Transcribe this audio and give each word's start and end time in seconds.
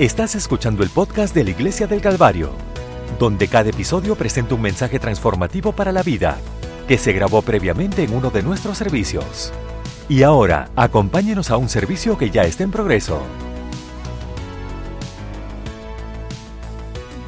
Estás 0.00 0.34
escuchando 0.34 0.82
el 0.82 0.88
podcast 0.88 1.34
de 1.34 1.44
la 1.44 1.50
Iglesia 1.50 1.86
del 1.86 2.00
Calvario, 2.00 2.54
donde 3.18 3.48
cada 3.48 3.68
episodio 3.68 4.16
presenta 4.16 4.54
un 4.54 4.62
mensaje 4.62 4.98
transformativo 4.98 5.72
para 5.72 5.92
la 5.92 6.02
vida, 6.02 6.38
que 6.88 6.96
se 6.96 7.12
grabó 7.12 7.42
previamente 7.42 8.02
en 8.02 8.14
uno 8.14 8.30
de 8.30 8.42
nuestros 8.42 8.78
servicios. 8.78 9.52
Y 10.08 10.22
ahora, 10.22 10.70
acompáñenos 10.74 11.50
a 11.50 11.58
un 11.58 11.68
servicio 11.68 12.16
que 12.16 12.30
ya 12.30 12.44
está 12.44 12.62
en 12.62 12.70
progreso. 12.70 13.20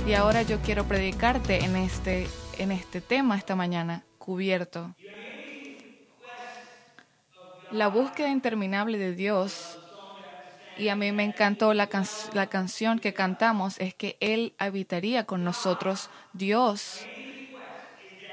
Y 0.09 0.15
ahora 0.15 0.41
yo 0.41 0.59
quiero 0.61 0.85
predicarte 0.85 1.63
en 1.67 1.77
este, 1.77 2.27
en 2.57 2.73
este 2.73 3.03
tema 3.03 3.37
esta 3.37 3.55
mañana, 3.55 4.03
cubierto. 4.17 4.95
La 7.71 7.89
búsqueda 7.89 8.31
interminable 8.31 8.97
de 8.97 9.15
Dios, 9.15 9.79
y 10.77 10.89
a 10.89 10.97
mí 10.97 11.13
me 11.13 11.25
encantó 11.25 11.75
la, 11.75 11.89
la 12.33 12.47
canción 12.47 12.99
que 12.99 13.15
cantamos, 13.15 13.79
es 13.79 13.95
que 13.95 14.17
Él 14.21 14.55
habitaría 14.59 15.25
con 15.25 15.45
nosotros, 15.45 16.11
Dios. 16.33 17.07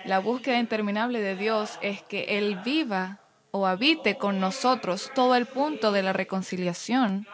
La 0.05 0.20
búsqueda 0.20 0.59
interminable 0.59 1.20
de 1.20 1.35
Dios 1.35 1.77
es 1.81 2.02
que 2.03 2.38
Él 2.38 2.59
viva 2.63 3.20
o 3.52 3.67
habite 3.67 4.17
con 4.17 4.39
nosotros 4.39 5.12
todo 5.15 5.35
el 5.35 5.45
punto 5.45 5.91
de 5.91 6.03
la 6.03 6.13
reconciliación. 6.13 7.27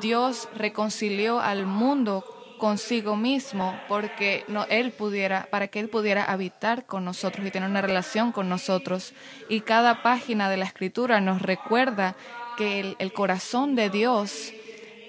Dios 0.00 0.48
reconcilió 0.54 1.40
al 1.40 1.66
mundo 1.66 2.24
consigo 2.58 3.16
mismo 3.16 3.78
porque 3.88 4.44
no 4.48 4.64
él 4.70 4.92
pudiera 4.92 5.48
para 5.50 5.68
que 5.68 5.80
él 5.80 5.88
pudiera 5.88 6.24
habitar 6.24 6.86
con 6.86 7.04
nosotros 7.04 7.46
y 7.46 7.50
tener 7.50 7.68
una 7.68 7.82
relación 7.82 8.32
con 8.32 8.48
nosotros 8.48 9.12
y 9.48 9.60
cada 9.62 10.02
página 10.02 10.48
de 10.48 10.56
la 10.56 10.64
escritura 10.64 11.20
nos 11.20 11.42
recuerda 11.42 12.16
que 12.56 12.96
el, 12.98 13.12
corazón 13.12 13.74
de 13.74 13.90
Dios 13.90 14.52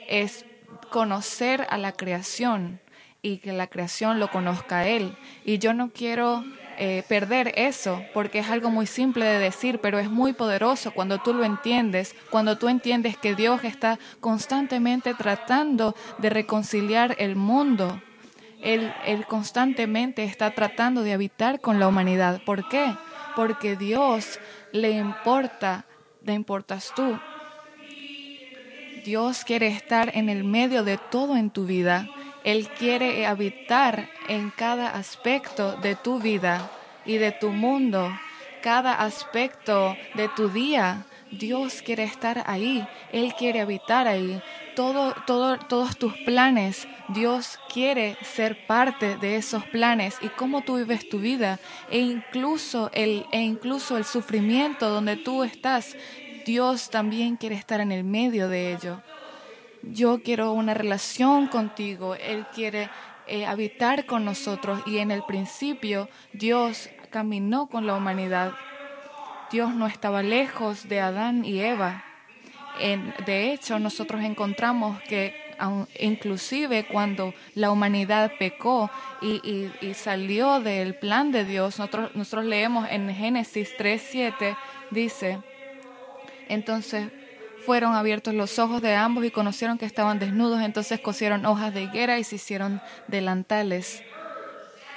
es 0.08 0.46
conocer 0.90 1.66
a 1.70 1.78
la 1.78 1.92
creación 1.92 2.80
y 3.22 3.38
que 3.38 3.54
la 3.54 3.68
creación 3.68 4.20
lo 4.20 4.30
conozca 4.30 4.80
a 4.80 4.88
él 4.88 5.16
y 5.44 5.58
yo 5.58 5.74
no 5.74 5.90
quiero 5.90 6.44
eh, 6.78 7.04
perder 7.08 7.54
eso, 7.56 8.04
porque 8.14 8.40
es 8.40 8.50
algo 8.50 8.70
muy 8.70 8.86
simple 8.86 9.26
de 9.26 9.40
decir, 9.40 9.80
pero 9.80 9.98
es 9.98 10.10
muy 10.10 10.34
poderoso 10.34 10.92
cuando 10.92 11.20
tú 11.20 11.34
lo 11.34 11.46
entiendes, 11.46 12.16
cuando 12.30 12.58
tú 12.58 12.68
entiendes 12.68 13.18
que 13.18 13.34
Dios 13.34 13.64
está 13.64 13.98
constantemente 14.20 15.14
tratando 15.14 15.96
de 16.18 16.30
reconciliar 16.30 17.16
el 17.18 17.38
mundo. 17.38 18.02
Él, 18.62 18.94
él 19.06 19.26
constantemente 19.26 20.26
está 20.26 20.52
tratando 20.52 21.04
de 21.04 21.14
habitar 21.14 21.62
con 21.62 21.80
la 21.80 21.88
humanidad. 21.88 22.42
¿Por 22.46 22.68
qué? 22.68 22.94
Porque 23.38 23.78
Dios 23.78 24.40
le 24.74 24.92
importa, 24.92 25.86
le 26.24 26.34
importas 26.34 26.92
tú. 26.94 27.18
Dios 29.06 29.44
quiere 29.46 29.68
estar 29.68 30.18
en 30.18 30.30
el 30.30 30.44
medio 30.44 30.84
de 30.84 30.98
todo 30.98 31.38
en 31.38 31.52
tu 31.52 31.68
vida. 31.68 32.10
Él 32.44 32.68
quiere 32.70 33.28
habitar 33.28 34.10
en 34.28 34.50
cada 34.50 34.90
aspecto 34.90 35.74
de 35.74 35.96
tu 35.96 36.20
vida 36.20 36.72
y 37.06 37.18
de 37.18 37.32
tu 37.32 37.52
mundo, 37.52 38.12
cada 38.64 38.94
aspecto 38.94 39.96
de 40.16 40.28
tu 40.30 40.50
día. 40.50 41.06
Dios 41.30 41.84
quiere 41.84 42.04
estar 42.04 42.46
ahí, 42.48 42.88
Él 43.12 43.36
quiere 43.38 43.62
habitar 43.62 44.08
ahí. 44.08 44.42
Todo, 44.76 45.14
todo, 45.28 45.60
todos 45.60 45.98
tus 45.98 46.14
planes, 46.26 46.88
Dios 47.10 47.60
quiere 47.72 48.18
ser 48.24 48.66
parte 48.66 49.18
de 49.18 49.36
esos 49.36 49.64
planes 49.66 50.18
y 50.22 50.30
cómo 50.30 50.62
tú 50.62 50.78
vives 50.78 51.08
tu 51.08 51.20
vida 51.20 51.60
e 51.92 52.00
incluso 52.00 52.90
el, 52.94 53.26
e 53.32 53.42
incluso 53.42 53.98
el 53.98 54.04
sufrimiento 54.04 54.90
donde 54.90 55.16
tú 55.16 55.44
estás, 55.44 55.96
Dios 56.46 56.90
también 56.90 57.36
quiere 57.38 57.56
estar 57.56 57.80
en 57.82 57.92
el 57.92 58.04
medio 58.04 58.48
de 58.48 58.74
ello 58.74 59.02
yo 59.92 60.22
quiero 60.24 60.52
una 60.52 60.74
relación 60.74 61.48
contigo, 61.48 62.16
Él 62.16 62.46
quiere 62.54 62.90
eh, 63.28 63.46
habitar 63.46 64.06
con 64.06 64.26
nosotros 64.26 64.82
y 64.86 64.98
en 64.98 65.12
el 65.12 65.24
principio 65.24 66.10
Dios 66.34 66.90
caminó 67.12 67.68
con 67.68 67.86
la 67.86 67.96
humanidad. 67.96 68.54
Dios 69.52 69.74
no 69.74 69.88
estaba 69.88 70.24
lejos 70.24 70.90
de 70.90 71.00
Adán 71.02 71.46
y 71.46 71.60
Eva. 71.60 72.04
de 73.26 73.54
hecho, 73.54 73.80
nosotros 73.80 74.22
encontramos 74.24 75.02
que 75.04 75.34
inclusive 76.00 76.86
cuando 76.86 77.34
la 77.54 77.72
humanidad 77.72 78.34
pecó 78.38 78.92
y, 79.22 79.70
salió 79.94 80.60
del 80.60 80.96
plan 80.96 81.32
de 81.32 81.46
Dios, 81.46 81.80
nosotros, 81.80 82.14
nosotros 82.16 82.46
leemos 82.46 82.88
en 82.90 83.14
Génesis 83.14 83.74
3.7, 83.78 84.58
dice, 84.92 85.40
entonces 86.48 87.10
fueron 87.66 87.96
abiertos 87.96 88.34
los 88.34 88.60
ojos 88.60 88.82
de 88.82 88.96
ambos 88.96 89.26
y 89.26 89.32
conocieron 89.32 89.78
que 89.78 89.86
estaban 89.86 90.20
desnudos, 90.20 90.62
entonces 90.62 91.00
cosieron 91.00 91.46
hojas 91.46 91.74
de 91.74 91.84
higuera 91.84 92.20
y 92.20 92.24
se 92.24 92.36
hicieron 92.36 92.82
delantales. 93.08 94.04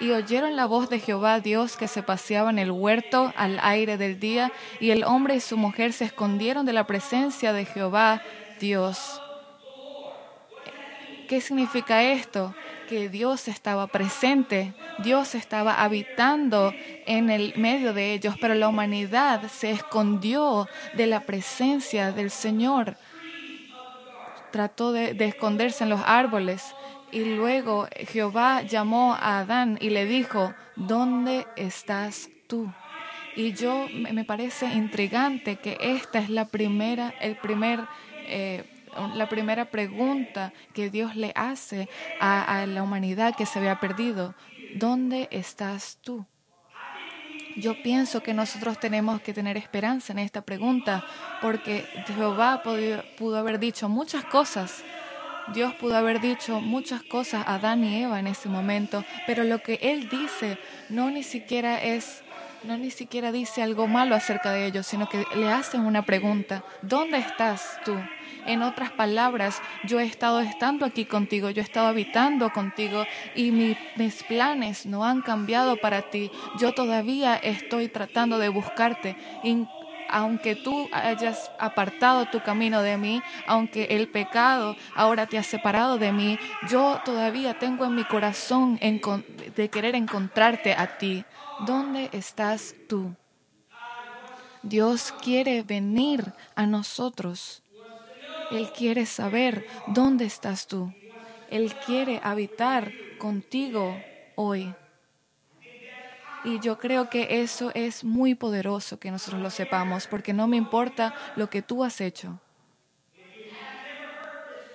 Y 0.01 0.11
oyeron 0.11 0.55
la 0.55 0.67
voz 0.67 0.89
de 0.91 1.01
Jehová 1.01 1.41
Dios 1.41 1.77
que 1.77 1.89
se 1.89 2.03
paseaba 2.03 2.51
en 2.51 2.59
el 2.59 2.71
huerto 2.71 3.33
al 3.37 3.59
aire 3.63 3.97
del 3.97 4.21
día, 4.21 4.53
y 4.81 4.91
el 4.91 5.03
hombre 5.03 5.37
y 5.37 5.41
su 5.41 5.57
mujer 5.57 5.93
se 5.93 6.05
escondieron 6.05 6.67
de 6.67 6.73
la 6.73 6.87
presencia 6.87 7.53
de 7.53 7.65
Jehová 7.65 8.23
Dios. 8.61 9.21
¿Qué 11.29 11.41
significa 11.41 12.03
esto? 12.03 12.55
Que 12.89 13.09
Dios 13.09 13.47
estaba 13.49 13.87
presente, 13.87 14.73
Dios 14.99 15.35
estaba 15.35 15.83
habitando 15.83 16.73
en 17.07 17.31
el 17.31 17.53
medio 17.57 17.93
de 17.93 18.15
ellos, 18.15 18.35
pero 18.41 18.55
la 18.55 18.69
humanidad 18.69 19.43
se 19.49 19.71
escondió 19.71 20.67
de 20.95 21.07
la 21.07 21.21
presencia 21.21 22.11
del 22.11 22.31
Señor. 22.31 22.97
Trató 24.51 24.93
de, 24.93 25.15
esconderse 25.21 25.85
en 25.85 25.91
los 25.91 26.01
árboles 26.05 26.75
y 27.13 27.25
luego 27.25 27.87
Jehová 28.09 28.63
llamó 28.63 29.15
a 29.15 29.41
Adán 29.41 29.79
y 29.81 29.91
le 29.91 30.07
dijo, 30.07 30.55
¿dónde 30.75 31.47
estás 31.57 32.31
tú? 32.47 32.73
Y 33.37 33.53
yo 33.53 33.87
me 33.93 34.25
parece 34.25 34.67
intrigante 34.67 35.57
que 35.57 35.77
esta 35.81 36.19
es 36.19 36.31
la 36.31 36.47
primera, 36.47 37.15
el 37.21 37.37
primer 37.37 37.81
eh, 38.27 38.65
la 39.15 39.29
primera 39.29 39.71
pregunta 39.71 40.53
que 40.75 40.91
Dios 40.91 41.17
le 41.17 41.33
hace 41.35 41.89
a, 42.21 42.67
la 42.67 42.83
humanidad 42.83 43.35
que 43.37 43.47
se 43.47 43.59
había 43.59 43.81
perdido. 43.81 44.35
¿Dónde 44.75 45.29
estás 45.31 45.99
tú? 46.01 46.27
Yo 47.57 47.83
pienso 47.83 48.23
que 48.23 48.35
nosotros 48.35 48.79
tenemos 48.79 49.21
que 49.21 49.33
tener 49.33 49.57
esperanza 49.57 50.13
en 50.13 50.21
esta 50.21 50.43
pregunta 50.43 51.05
porque 51.43 51.85
Jehová 52.07 52.63
pudo, 52.63 53.37
haber 53.37 53.59
dicho 53.59 53.89
muchas 53.89 54.25
cosas. 54.25 54.85
Dios 55.55 55.75
pudo 55.75 55.97
haber 55.97 56.21
dicho 56.21 56.61
muchas 56.61 57.03
cosas 57.03 57.47
a 57.47 57.55
Adán 57.55 57.83
y 57.83 58.03
Eva 58.03 58.21
en 58.21 58.27
ese 58.27 58.49
momento, 58.49 59.05
pero 59.27 59.45
lo 59.45 59.61
que 59.61 59.79
Él 59.83 60.09
dice 60.09 60.59
no 60.89 61.11
ni 61.11 61.23
siquiera 61.23 61.83
es, 61.83 62.23
no 62.65 62.77
ni 62.77 62.91
siquiera 62.91 63.33
dice 63.33 63.63
algo 63.63 63.87
malo 63.87 64.15
acerca 64.15 64.53
de 64.53 64.67
ellos, 64.67 64.87
sino 64.87 65.09
que 65.09 65.25
le 65.35 65.49
hacen 65.49 65.83
una 65.83 66.03
pregunta. 66.05 66.65
¿Dónde 66.83 67.19
estás 67.19 67.79
tú? 67.85 67.97
En 68.47 68.63
otras 68.63 68.91
palabras, 68.91 69.61
yo 69.85 70.01
he 70.01 70.05
estado 70.05 70.41
estando 70.41 70.87
aquí 70.87 71.05
contigo, 71.05 71.51
yo 71.51 71.61
he 71.61 71.65
estado 71.65 71.89
habitando 71.89 72.51
contigo 72.51 73.05
y 73.35 73.51
mis 73.51 74.23
planes 74.27 74.87
no 74.87 75.05
han 75.05 75.21
cambiado 75.21 75.77
para 75.77 76.03
ti. 76.11 76.31
Yo 76.59 76.73
todavía 76.73 77.37
estoy 77.37 77.89
tratando 77.89 78.39
de 78.39 78.49
buscarte. 78.49 79.17
aunque 80.11 80.57
tú 80.57 80.89
hayas 80.91 81.51
apartado 81.59 82.25
tu 82.27 82.41
camino 82.41 82.81
de 82.81 82.97
mí, 82.97 83.21
aunque 83.47 83.89
el 83.91 84.09
pecado 84.09 84.75
ahora 84.95 85.27
te 85.27 85.37
ha 85.37 85.43
separado 85.43 85.99
de 85.99 86.13
mí, 86.13 86.39
yo 86.71 87.03
todavía 87.05 87.59
tengo 87.59 87.85
en 87.85 87.95
mi 87.95 88.05
corazón 88.05 88.79
de 89.59 89.69
querer 89.69 89.97
encontrarte 89.97 90.73
a 90.73 90.99
ti. 90.99 91.25
¿Dónde 91.67 92.11
estás 92.13 92.77
tú? 92.89 93.17
Dios 94.63 95.13
quiere 95.21 95.65
venir 95.65 96.33
a 96.55 96.65
nosotros. 96.65 97.65
Él 98.53 98.71
quiere 98.71 99.05
saber 99.05 99.67
dónde 99.89 100.27
estás 100.27 100.69
tú. 100.69 100.95
Él 101.51 101.75
quiere 101.85 102.21
habitar 102.23 102.93
contigo 103.19 104.01
hoy. 104.37 104.73
Y 106.45 106.61
yo 106.61 106.79
creo 106.79 107.11
que 107.11 107.43
eso 107.43 107.73
es 107.75 108.05
muy 108.05 108.37
poderoso 108.37 109.01
que 109.01 109.11
nosotros 109.11 109.43
lo 109.43 109.51
sepamos, 109.51 110.07
porque 110.07 110.33
no 110.33 110.47
me 110.47 110.57
importa 110.57 111.13
lo 111.35 111.51
que 111.51 111.63
tú 111.63 111.83
has 111.83 112.01
hecho. 112.01 112.39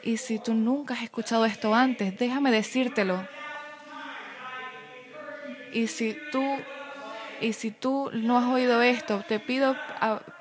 Y 0.04 0.18
si 0.18 0.40
tú 0.40 0.54
nunca 0.54 0.94
has 0.94 1.04
escuchado 1.04 1.46
esto 1.46 1.74
antes, 1.74 2.19
déjame 2.19 2.52
decírtelo. 2.52 3.25
Y 5.74 5.88
si 5.88 6.16
tú, 6.31 6.44
y 7.42 7.54
si 7.54 7.72
tú 7.72 8.10
no 8.14 8.38
has 8.38 8.46
oído 8.46 8.81
esto, 8.81 9.24
te 9.28 9.40
pido 9.40 9.75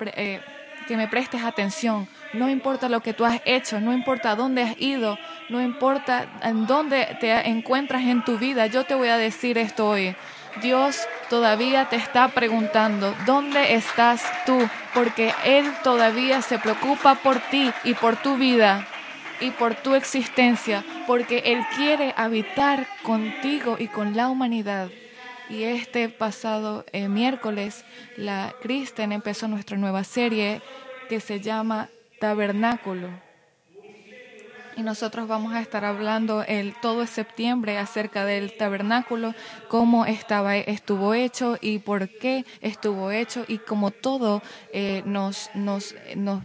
eh, 0.00 0.40
que 0.86 0.96
me 0.96 1.08
prestes 1.08 1.42
atención. 1.42 2.06
No 2.32 2.48
importa 2.48 2.88
lo 2.88 3.00
que 3.00 3.12
tú 3.12 3.24
has 3.24 3.40
hecho, 3.44 3.80
no 3.80 3.92
importa 3.92 4.36
dónde 4.36 4.62
has 4.62 4.80
ido, 4.80 5.18
no 5.48 5.60
importa 5.60 6.26
en 6.42 6.66
dónde 6.66 7.16
te 7.20 7.32
encuentras 7.48 8.02
en 8.02 8.24
tu 8.24 8.38
vida, 8.38 8.66
yo 8.66 8.84
te 8.84 8.94
voy 8.94 9.08
a 9.08 9.16
decir 9.16 9.58
esto 9.58 9.88
hoy. 9.88 10.14
Dios 10.60 11.08
todavía 11.30 11.88
te 11.88 11.96
está 11.96 12.28
preguntando, 12.28 13.14
¿dónde 13.24 13.74
estás 13.74 14.22
tú? 14.44 14.58
Porque 14.92 15.32
Él 15.44 15.72
todavía 15.82 16.42
se 16.42 16.58
preocupa 16.58 17.14
por 17.14 17.38
ti 17.40 17.70
y 17.84 17.94
por 17.94 18.16
tu 18.16 18.36
vida. 18.36 18.86
y 19.40 19.50
por 19.50 19.74
tu 19.74 19.96
existencia, 19.96 20.84
porque 21.08 21.42
Él 21.46 21.66
quiere 21.76 22.14
habitar 22.16 22.86
contigo 23.02 23.76
y 23.76 23.88
con 23.88 24.16
la 24.16 24.28
humanidad. 24.28 24.88
Y 25.52 25.64
este 25.64 26.08
pasado 26.08 26.86
eh, 26.92 27.08
miércoles, 27.08 27.84
la 28.16 28.54
Kristen 28.62 29.12
empezó 29.12 29.48
nuestra 29.48 29.76
nueva 29.76 30.02
serie 30.02 30.62
que 31.10 31.20
se 31.20 31.40
llama 31.40 31.90
Tabernáculo. 32.18 33.10
Y 34.78 34.82
nosotros 34.82 35.28
vamos 35.28 35.52
a 35.52 35.60
estar 35.60 35.84
hablando 35.84 36.42
el 36.42 36.74
todo 36.80 37.06
septiembre 37.06 37.76
acerca 37.76 38.24
del 38.24 38.56
tabernáculo, 38.56 39.34
cómo 39.68 40.06
estaba, 40.06 40.56
estuvo 40.56 41.12
hecho 41.12 41.58
y 41.60 41.80
por 41.80 42.08
qué 42.08 42.46
estuvo 42.62 43.10
hecho 43.10 43.44
y 43.46 43.58
cómo 43.58 43.90
todo 43.90 44.40
eh, 44.72 45.02
nos, 45.04 45.50
nos, 45.52 45.94
nos, 46.16 46.44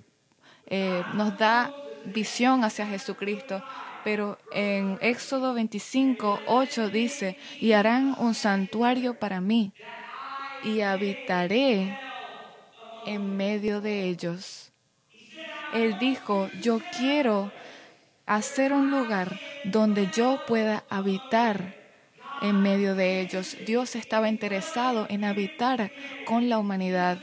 eh, 0.65 1.01
nos 1.13 1.37
da 1.37 1.73
visión 2.03 2.65
hacia 2.65 2.85
Jesucristo. 2.85 3.63
Pero 4.07 4.37
en 4.53 4.97
Éxodo 5.01 5.53
25, 5.53 6.39
8 6.47 6.89
dice, 6.91 7.37
y 7.59 7.73
harán 7.73 8.15
un 8.17 8.35
santuario 8.35 9.19
para 9.19 9.41
mí 9.41 9.73
y 10.63 10.79
habitaré 10.79 11.99
en 13.05 13.35
medio 13.35 13.81
de 13.81 14.05
ellos. 14.05 14.71
Él 15.73 15.99
dijo, 15.99 16.49
yo 16.61 16.79
quiero 16.97 17.51
hacer 18.25 18.71
un 18.71 18.91
lugar 18.91 19.41
donde 19.65 20.09
yo 20.15 20.39
pueda 20.47 20.85
habitar 20.89 21.75
en 22.41 22.61
medio 22.61 22.95
de 22.95 23.19
ellos. 23.19 23.57
Dios 23.65 23.97
estaba 23.97 24.29
interesado 24.29 25.05
en 25.09 25.25
habitar 25.25 25.91
con 26.25 26.47
la 26.47 26.59
humanidad. 26.59 27.19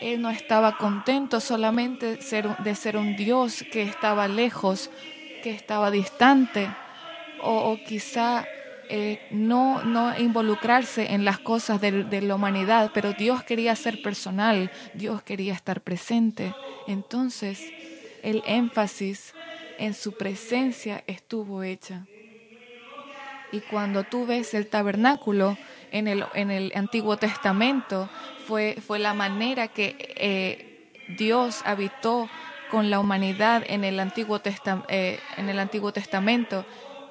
Él 0.00 0.22
no 0.22 0.30
estaba 0.30 0.78
contento 0.78 1.38
solamente 1.38 2.16
de 2.16 2.74
ser 2.74 2.96
un 2.96 3.14
Dios 3.14 3.62
que 3.70 3.82
estaba 3.82 4.26
lejos, 4.26 4.90
que 5.42 5.50
estaba 5.50 5.90
distante, 5.90 6.68
o, 7.42 7.76
quizá 7.86 8.46
eh, 8.88 9.20
no, 9.30 9.82
involucrarse 10.18 11.12
en 11.12 11.24
las 11.24 11.38
cosas 11.38 11.80
de, 11.80 12.04
de 12.04 12.22
la 12.22 12.36
humanidad, 12.36 12.92
pero 12.94 13.12
Dios 13.12 13.42
quería 13.42 13.74
ser 13.74 14.00
personal, 14.00 14.70
Dios 14.94 15.22
quería 15.22 15.52
estar 15.52 15.80
presente. 15.80 16.54
Entonces, 16.86 17.60
el 18.22 18.42
énfasis 18.46 19.34
en 19.78 19.94
su 19.94 20.12
presencia 20.12 21.02
estuvo 21.06 21.62
hecha. 21.62 22.06
Y 23.50 23.60
cuando 23.60 24.04
tú 24.04 24.24
ves 24.26 24.54
el 24.54 24.66
tabernáculo 24.66 25.58
en 25.90 26.08
el, 26.08 26.24
en 26.34 26.50
el 26.50 26.72
Antiguo 26.74 27.16
Testamento, 27.18 28.08
fue, 28.46 28.76
fue 28.84 28.98
la 28.98 29.12
manera 29.12 29.68
que 29.68 30.14
eh, 30.16 30.90
Dios 31.16 31.60
habitó 31.64 32.28
con 32.72 32.88
la 32.88 33.00
humanidad 33.00 33.62
en 33.66 33.84
el, 33.84 34.00
Antiguo 34.00 34.40
eh, 34.88 35.20
en 35.36 35.48
el 35.50 35.58
Antiguo 35.58 35.92
Testamento. 35.92 36.64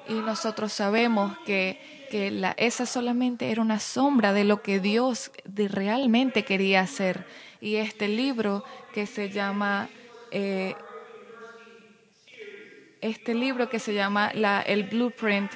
Y 0.08 0.14
nosotros 0.14 0.72
sabemos 0.72 1.38
que, 1.46 2.08
que 2.10 2.32
la, 2.32 2.52
esa 2.58 2.84
solamente 2.84 3.52
era 3.52 3.62
una 3.62 3.78
sombra 3.78 4.32
de 4.32 4.42
lo 4.42 4.60
que 4.60 4.80
Dios 4.80 5.30
realmente 5.46 6.44
quería 6.44 6.80
hacer. 6.80 7.24
Y 7.60 7.76
este 7.76 8.08
libro 8.08 8.64
que 8.92 9.06
se 9.06 9.30
llama 9.30 9.88
eh, 10.32 10.74
este 13.00 13.32
libro 13.32 13.68
que 13.68 13.78
se 13.78 13.94
llama 13.94 14.32
la, 14.34 14.62
el 14.62 14.82
Blueprint 14.82 15.52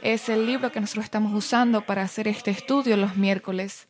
es 0.00 0.28
el 0.28 0.46
libro 0.46 0.70
que 0.70 0.80
nosotros 0.80 1.06
estamos 1.06 1.34
usando 1.34 1.82
para 1.82 2.02
hacer 2.02 2.28
este 2.28 2.52
estudio 2.52 2.96
los 2.96 3.16
miércoles. 3.16 3.88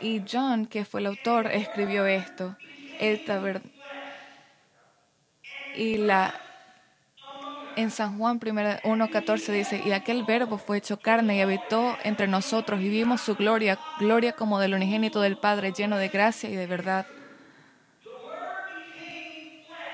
Y 0.00 0.22
John, 0.30 0.66
que 0.66 0.84
fue 0.84 1.00
el 1.00 1.06
autor, 1.06 1.48
escribió 1.48 2.06
esto. 2.06 2.56
El 3.00 3.24
y 5.76 5.96
la 5.98 6.34
en 7.76 7.92
San 7.92 8.18
Juan 8.18 8.40
1.14 8.40 9.52
dice, 9.52 9.80
y 9.84 9.92
aquel 9.92 10.24
verbo 10.24 10.58
fue 10.58 10.78
hecho 10.78 10.98
carne 10.98 11.36
y 11.36 11.40
habitó 11.42 11.96
entre 12.02 12.26
nosotros 12.26 12.80
y 12.80 12.88
vimos 12.88 13.20
su 13.20 13.36
gloria, 13.36 13.78
gloria 14.00 14.32
como 14.32 14.58
del 14.58 14.74
unigénito 14.74 15.20
del 15.20 15.38
Padre, 15.38 15.72
lleno 15.72 15.96
de 15.96 16.08
gracia 16.08 16.50
y 16.50 16.56
de 16.56 16.66
verdad. 16.66 17.06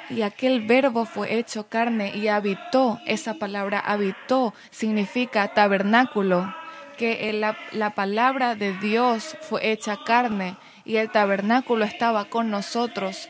Y 0.09 0.23
aquel 0.23 0.63
verbo 0.67 1.05
fue 1.05 1.35
hecho 1.35 1.69
carne 1.69 2.17
y 2.17 2.29
habitó. 2.29 3.01
Esa 3.05 3.35
palabra 3.35 3.81
habitó 3.81 4.55
significa 4.71 5.49
tabernáculo, 5.49 6.55
que 6.97 7.33
la, 7.33 7.57
la 7.73 7.91
palabra 7.91 8.55
de 8.55 8.73
Dios 8.79 9.37
fue 9.41 9.71
hecha 9.71 9.99
carne 10.05 10.57
y 10.85 10.97
el 10.97 11.11
tabernáculo 11.11 11.85
estaba 11.85 12.27
con 12.27 12.51
nosotros. 12.51 13.29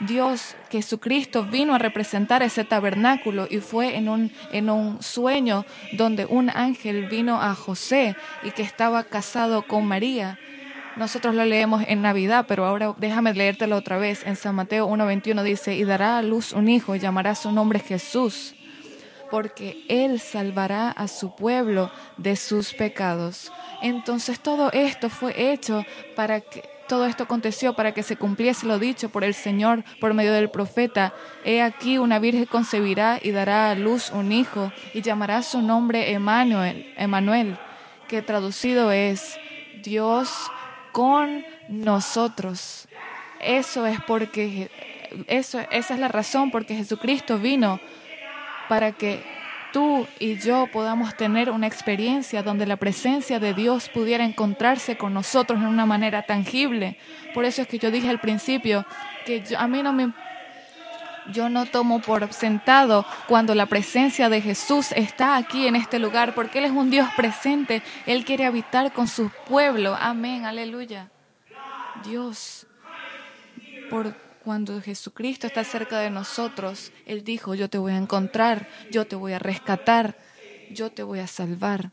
Dios, 0.00 0.54
Jesucristo, 0.70 1.44
vino 1.44 1.74
a 1.74 1.78
representar 1.78 2.42
ese 2.42 2.64
tabernáculo 2.64 3.48
y 3.50 3.58
fue 3.58 3.96
en 3.96 4.08
un, 4.08 4.32
en 4.52 4.70
un 4.70 5.02
sueño 5.02 5.64
donde 5.92 6.24
un 6.24 6.50
ángel 6.50 7.06
vino 7.06 7.42
a 7.42 7.54
José 7.54 8.14
y 8.44 8.52
que 8.52 8.62
estaba 8.62 9.04
casado 9.04 9.62
con 9.62 9.86
María 9.86 10.38
nosotros 10.98 11.36
lo 11.36 11.44
leemos 11.44 11.84
en 11.86 12.02
Navidad, 12.02 12.46
pero 12.48 12.64
ahora 12.64 12.92
déjame 12.98 13.32
leértelo 13.32 13.76
otra 13.76 13.98
vez. 13.98 14.26
En 14.26 14.34
San 14.34 14.56
Mateo 14.56 14.88
1.21 14.88 15.44
dice, 15.44 15.76
y 15.76 15.84
dará 15.84 16.18
a 16.18 16.22
luz 16.22 16.52
un 16.52 16.68
hijo 16.68 16.96
y 16.96 16.98
llamará 16.98 17.36
su 17.36 17.52
nombre 17.52 17.78
Jesús, 17.78 18.56
porque 19.30 19.84
él 19.88 20.20
salvará 20.20 20.90
a 20.90 21.08
su 21.08 21.34
pueblo 21.34 21.90
de 22.16 22.36
sus 22.36 22.74
pecados. 22.74 23.52
Entonces 23.82 24.40
todo 24.40 24.70
esto 24.72 25.08
fue 25.10 25.52
hecho 25.52 25.84
para 26.16 26.40
que 26.40 26.62
todo 26.88 27.04
esto 27.04 27.24
aconteció 27.24 27.74
para 27.74 27.92
que 27.92 28.02
se 28.02 28.16
cumpliese 28.16 28.66
lo 28.66 28.78
dicho 28.78 29.10
por 29.10 29.22
el 29.22 29.34
Señor 29.34 29.84
por 30.00 30.14
medio 30.14 30.32
del 30.32 30.50
profeta. 30.50 31.12
He 31.44 31.60
aquí 31.60 31.98
una 31.98 32.18
virgen 32.18 32.46
concebirá 32.46 33.20
y 33.22 33.30
dará 33.30 33.70
a 33.70 33.74
luz 33.74 34.10
un 34.10 34.32
hijo 34.32 34.72
y 34.94 35.02
llamará 35.02 35.42
su 35.42 35.60
nombre 35.60 36.12
Emmanuel, 36.12 36.92
Emmanuel 36.96 37.58
que 38.08 38.22
traducido 38.22 38.90
es 38.90 39.38
Dios 39.82 40.50
con 40.92 41.44
nosotros. 41.68 42.88
Eso 43.40 43.86
es 43.86 44.00
porque 44.06 44.70
eso, 45.26 45.60
esa 45.70 45.94
es 45.94 46.00
la 46.00 46.08
razón 46.08 46.50
porque 46.50 46.74
Jesucristo 46.74 47.38
vino 47.38 47.78
para 48.68 48.92
que 48.92 49.22
tú 49.72 50.06
y 50.18 50.36
yo 50.36 50.68
podamos 50.72 51.16
tener 51.16 51.50
una 51.50 51.66
experiencia 51.66 52.42
donde 52.42 52.66
la 52.66 52.76
presencia 52.76 53.38
de 53.38 53.54
Dios 53.54 53.88
pudiera 53.88 54.24
encontrarse 54.24 54.96
con 54.96 55.14
nosotros 55.14 55.58
en 55.58 55.66
una 55.66 55.86
manera 55.86 56.22
tangible. 56.22 56.98
Por 57.34 57.44
eso 57.44 57.62
es 57.62 57.68
que 57.68 57.78
yo 57.78 57.90
dije 57.90 58.08
al 58.08 58.20
principio 58.20 58.86
que 59.26 59.42
a 59.56 59.66
mí 59.66 59.82
no 59.82 59.92
me 59.92 60.12
yo 61.30 61.50
no 61.50 61.66
tomo 61.66 62.00
por 62.00 62.32
sentado 62.32 63.04
cuando 63.26 63.54
la 63.54 63.66
presencia 63.66 64.30
de 64.30 64.40
Jesús 64.40 64.92
está 64.92 65.36
aquí 65.36 65.66
en 65.66 65.76
este 65.76 65.98
lugar, 65.98 66.34
porque 66.34 66.58
Él 66.58 66.64
es 66.64 66.70
un 66.70 66.88
Dios 66.88 67.06
presente. 67.16 67.82
Él 68.06 68.24
quiere 68.24 68.46
habitar 68.46 68.92
con 68.92 69.06
su 69.08 69.30
pueblo. 69.46 69.94
Amén, 70.00 70.46
aleluya. 70.46 71.10
Dios, 72.02 72.66
por 73.90 74.14
cuando 74.48 74.80
Jesucristo 74.80 75.46
está 75.46 75.62
cerca 75.62 75.98
de 75.98 76.08
nosotros, 76.08 76.90
Él 77.04 77.22
dijo, 77.22 77.54
yo 77.54 77.68
te 77.68 77.76
voy 77.76 77.92
a 77.92 77.98
encontrar, 77.98 78.66
yo 78.90 79.06
te 79.06 79.14
voy 79.14 79.34
a 79.34 79.38
rescatar, 79.38 80.16
yo 80.70 80.90
te 80.90 81.02
voy 81.02 81.18
a 81.18 81.26
salvar. 81.26 81.90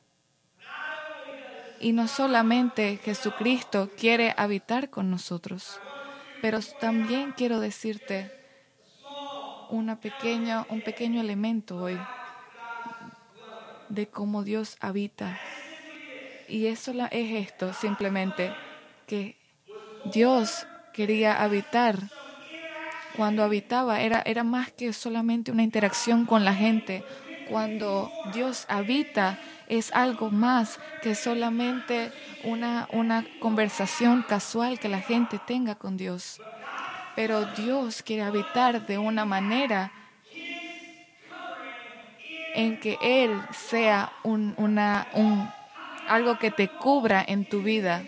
Y 1.82 1.92
no 1.92 2.08
solamente 2.08 2.98
Jesucristo 3.04 3.92
quiere 3.98 4.34
habitar 4.38 4.90
con 4.90 5.12
nosotros, 5.12 5.82
pero 6.42 6.62
también 6.80 7.34
quiero 7.34 7.60
decirte, 7.60 8.32
una 9.70 10.00
pequeña, 10.00 10.66
un 10.70 10.80
pequeño 10.80 11.20
elemento 11.20 11.76
hoy 11.76 12.00
de 13.90 14.08
cómo 14.08 14.44
Dios 14.44 14.78
habita. 14.80 15.38
Y 16.48 16.68
eso 16.68 16.94
es 17.12 17.50
esto, 17.50 17.74
simplemente, 17.74 18.56
que 19.08 19.38
Dios 20.06 20.66
quería 20.94 21.44
habitar. 21.44 22.00
Cuando 23.16 23.44
habitaba 23.44 24.02
era, 24.02 24.22
era 24.26 24.44
más 24.44 24.72
que 24.72 24.92
solamente 24.92 25.52
una 25.52 25.64
interacción 25.64 26.26
con 26.26 26.44
la 26.44 26.54
gente. 26.54 27.04
Cuando 27.50 28.12
Dios 28.34 28.66
habita 28.68 29.40
es 29.68 29.94
algo 29.94 30.32
más 30.32 30.80
que 31.02 31.16
solamente 31.16 32.12
una, 32.44 32.88
una 32.92 33.26
conversación 33.40 34.24
casual 34.28 34.80
que 34.80 34.90
la 34.90 35.00
gente 35.00 35.40
tenga 35.46 35.76
con 35.76 35.98
Dios. 35.98 36.42
Pero 37.16 37.46
Dios 37.46 38.04
quiere 38.04 38.24
habitar 38.24 38.86
de 38.86 38.98
una 38.98 39.26
manera 39.26 39.92
en 42.56 42.80
que 42.80 42.98
Él 43.02 43.42
sea 43.52 44.12
un, 44.24 44.54
una, 44.58 45.08
un, 45.14 45.50
algo 46.08 46.38
que 46.40 46.52
te 46.52 46.68
cubra 46.68 47.24
en 47.26 47.46
tu 47.46 47.62
vida. 47.62 48.04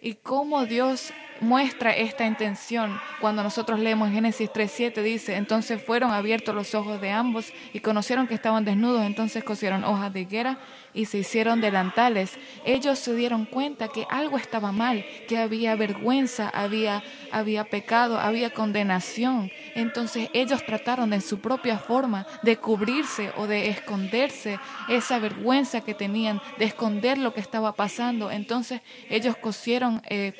Y 0.00 0.14
cómo 0.14 0.66
Dios 0.66 1.12
muestra 1.40 1.92
esta 1.92 2.26
intención. 2.26 2.98
Cuando 3.20 3.42
nosotros 3.42 3.80
leemos 3.80 4.10
Génesis 4.10 4.50
3.7 4.50 5.02
dice, 5.02 5.36
entonces 5.36 5.82
fueron 5.82 6.10
abiertos 6.12 6.54
los 6.54 6.74
ojos 6.74 7.00
de 7.00 7.10
ambos 7.10 7.52
y 7.72 7.80
conocieron 7.80 8.26
que 8.26 8.34
estaban 8.34 8.64
desnudos, 8.64 9.04
entonces 9.04 9.44
cosieron 9.44 9.84
hojas 9.84 10.12
de 10.12 10.20
higuera 10.20 10.58
y 10.96 11.04
se 11.04 11.18
hicieron 11.18 11.60
delantales. 11.60 12.38
Ellos 12.64 12.98
se 12.98 13.14
dieron 13.14 13.44
cuenta 13.44 13.88
que 13.88 14.06
algo 14.10 14.38
estaba 14.38 14.72
mal, 14.72 15.04
que 15.28 15.38
había 15.38 15.76
vergüenza, 15.76 16.48
había, 16.48 17.04
había 17.30 17.64
pecado, 17.64 18.18
había 18.18 18.50
condenación. 18.50 19.52
Entonces 19.74 20.30
ellos 20.32 20.64
trataron 20.64 21.12
en 21.12 21.20
su 21.20 21.40
propia 21.40 21.78
forma 21.78 22.26
de 22.42 22.56
cubrirse 22.56 23.30
o 23.36 23.46
de 23.46 23.68
esconderse 23.68 24.58
esa 24.88 25.18
vergüenza 25.18 25.82
que 25.82 25.94
tenían, 25.94 26.40
de 26.58 26.64
esconder 26.64 27.18
lo 27.18 27.34
que 27.34 27.40
estaba 27.40 27.72
pasando. 27.74 28.30
Entonces 28.30 28.80
ellos 29.10 29.36
cosieron... 29.36 30.02
Eh, 30.08 30.32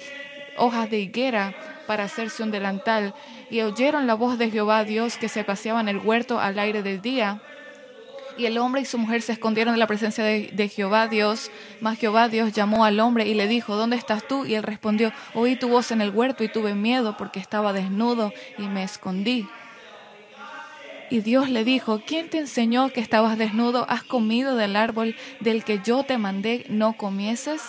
hojas 0.58 0.90
de 0.90 0.98
higuera 1.00 1.54
para 1.86 2.04
hacerse 2.04 2.42
un 2.42 2.50
delantal, 2.50 3.14
y 3.50 3.60
oyeron 3.60 4.06
la 4.06 4.14
voz 4.14 4.38
de 4.38 4.50
Jehová 4.50 4.84
Dios 4.84 5.16
que 5.16 5.28
se 5.28 5.44
paseaba 5.44 5.80
en 5.80 5.88
el 5.88 5.98
huerto 5.98 6.40
al 6.40 6.58
aire 6.58 6.82
del 6.82 7.00
día. 7.00 7.40
Y 8.38 8.44
el 8.44 8.58
hombre 8.58 8.82
y 8.82 8.84
su 8.84 8.98
mujer 8.98 9.22
se 9.22 9.32
escondieron 9.32 9.74
de 9.74 9.78
la 9.78 9.86
presencia 9.86 10.22
de, 10.22 10.68
Jehová 10.68 11.08
Dios. 11.08 11.50
Mas 11.80 11.98
Jehová 11.98 12.28
Dios 12.28 12.52
llamó 12.52 12.84
al 12.84 13.00
hombre 13.00 13.26
y 13.26 13.34
le 13.34 13.48
dijo, 13.48 13.76
¿dónde 13.76 13.96
estás 13.96 14.28
tú? 14.28 14.44
Y 14.44 14.54
él 14.54 14.62
respondió, 14.62 15.12
oí 15.32 15.56
tu 15.56 15.68
voz 15.68 15.90
en 15.90 16.02
el 16.02 16.10
huerto 16.10 16.44
y 16.44 16.48
tuve 16.48 16.74
miedo 16.74 17.16
porque 17.16 17.40
estaba 17.40 17.72
desnudo 17.72 18.32
y 18.58 18.62
me 18.62 18.82
escondí. 18.82 19.48
Y 21.08 21.20
Dios 21.20 21.48
le 21.48 21.64
dijo, 21.64 22.02
¿quién 22.04 22.28
te 22.28 22.38
enseñó 22.38 22.90
que 22.90 23.00
estabas 23.00 23.38
desnudo? 23.38 23.86
¿Has 23.88 24.02
comido 24.02 24.56
del 24.56 24.76
árbol 24.76 25.16
del 25.40 25.64
que 25.64 25.80
yo 25.82 26.02
te 26.02 26.18
mandé 26.18 26.66
no 26.68 26.94
comieses? 26.94 27.62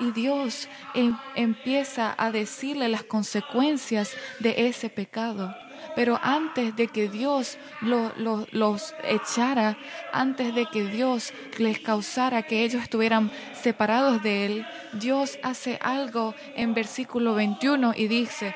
Y 0.00 0.10
Dios 0.10 0.68
em, 0.94 1.16
empieza 1.34 2.14
a 2.16 2.30
decirle 2.30 2.88
las 2.88 3.04
consecuencias 3.04 4.12
de 4.40 4.66
ese 4.68 4.90
pecado. 4.90 5.54
Pero 5.94 6.18
antes 6.22 6.74
de 6.74 6.88
que 6.88 7.08
Dios 7.08 7.58
los 7.82 8.94
echara, 9.04 9.76
antes 10.12 10.54
de 10.54 10.66
que 10.66 10.84
Dios 10.86 11.32
les 11.58 11.78
causara 11.78 12.42
que 12.42 12.64
ellos 12.64 12.82
estuvieran 12.82 13.30
separados 13.52 14.22
de 14.22 14.46
Él, 14.46 14.66
Dios 14.94 15.38
hace 15.42 15.78
algo 15.80 16.34
en 16.56 16.74
versículo 16.74 17.34
21 17.34 17.94
y 17.96 18.08
dice, 18.08 18.54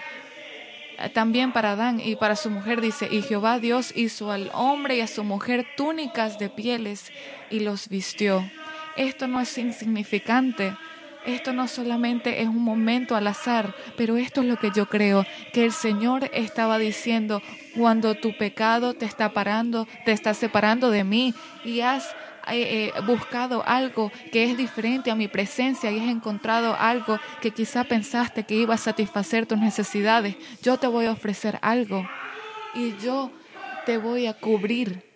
también 1.13 1.53
para 1.53 1.73
Adán 1.73 2.01
y 2.01 2.17
para 2.17 2.35
su 2.35 2.51
mujer 2.51 2.81
dice, 2.81 3.09
y 3.11 3.23
Jehová 3.23 3.61
Dios 3.61 3.93
hizo 3.95 4.33
al 4.33 4.51
hombre 4.53 4.97
y 4.97 5.01
a 5.01 5.07
su 5.07 5.23
mujer 5.23 5.65
túnicas 5.77 6.41
de 6.41 6.49
pieles 6.51 7.13
y 7.51 7.61
los 7.61 7.89
vistió. 7.89 8.51
Esto 8.97 9.29
no 9.29 9.41
es 9.41 9.57
insignificante. 9.59 10.77
Esto 11.29 11.53
no 11.53 11.69
solamente 11.69 12.41
es 12.41 12.49
un 12.49 12.65
momento 12.65 13.15
al 13.15 13.27
azar, 13.27 13.75
pero 13.99 14.17
esto 14.17 14.41
es 14.41 14.47
lo 14.47 14.57
que 14.57 14.71
yo 14.71 14.89
creo, 14.89 15.27
que 15.53 15.63
el 15.63 15.73
Señor 15.73 16.31
estaba 16.33 16.79
diciendo, 16.79 17.43
cuando 17.77 18.15
tu 18.15 18.35
pecado 18.39 18.95
te 18.95 19.05
está 19.05 19.35
parando, 19.35 19.87
te 20.07 20.13
está 20.13 20.33
separando 20.33 20.91
de 20.91 21.05
mí 21.05 21.35
y 21.67 21.83
has 21.83 22.17
eh, 22.51 22.95
eh, 22.97 23.01
buscado 23.03 23.63
algo 23.67 24.11
que 24.33 24.45
es 24.45 24.57
diferente 24.57 25.11
a 25.11 25.15
mi 25.17 25.29
presencia 25.29 25.91
y 25.91 25.99
has 25.99 26.09
encontrado 26.09 26.75
algo 26.75 27.21
que 27.43 27.51
quizá 27.51 27.85
pensaste 27.85 28.45
que 28.45 28.55
iba 28.55 28.73
a 28.73 28.79
satisfacer 28.79 29.45
tus 29.45 29.59
necesidades, 29.59 30.35
yo 30.63 30.79
te 30.79 30.87
voy 30.87 31.05
a 31.05 31.13
ofrecer 31.13 31.59
algo 31.61 32.09
y 32.75 32.97
yo 33.05 33.31
te 33.85 33.99
voy 33.99 34.25
a 34.25 34.33
cubrir. 34.33 35.07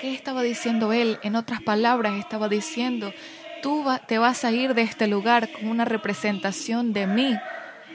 ¿Qué 0.00 0.14
estaba 0.14 0.42
diciendo 0.42 0.92
él? 0.92 1.18
En 1.24 1.34
otras 1.34 1.60
palabras, 1.60 2.18
estaba 2.20 2.48
diciendo 2.48 3.12
tú 3.62 3.86
te 4.06 4.18
vas 4.18 4.44
a 4.44 4.50
ir 4.50 4.74
de 4.74 4.82
este 4.82 5.06
lugar 5.06 5.50
con 5.50 5.68
una 5.68 5.84
representación 5.86 6.92
de 6.92 7.06
mí 7.06 7.38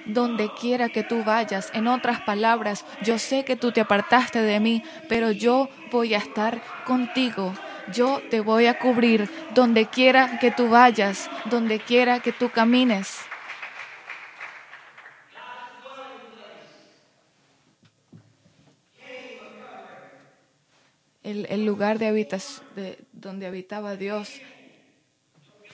donde 0.06 0.50
quiera 0.54 0.90
que 0.90 1.04
tú 1.04 1.24
vayas. 1.24 1.70
En 1.74 1.88
otras 1.88 2.22
palabras, 2.22 2.86
yo 3.04 3.20
sé 3.20 3.44
que 3.44 3.56
tú 3.56 3.72
te 3.72 3.82
apartaste 3.82 4.42
de 4.42 4.60
mí, 4.60 4.84
pero 5.10 5.32
yo 5.32 5.70
voy 5.92 6.14
a 6.14 6.18
estar 6.18 6.62
contigo. 6.86 7.54
Yo 7.94 8.22
te 8.30 8.40
voy 8.40 8.66
a 8.66 8.80
cubrir 8.80 9.30
donde 9.54 9.86
quiera 9.86 10.40
que 10.40 10.52
tú 10.52 10.70
vayas, 10.70 11.30
donde 11.46 11.80
quiera 11.80 12.22
que 12.22 12.32
tú 12.32 12.50
camines. 12.50 13.20
El, 21.24 21.66
lugar 21.66 22.00
donde 23.12 23.48
habitaba 23.48 23.98
Dios 23.98 24.40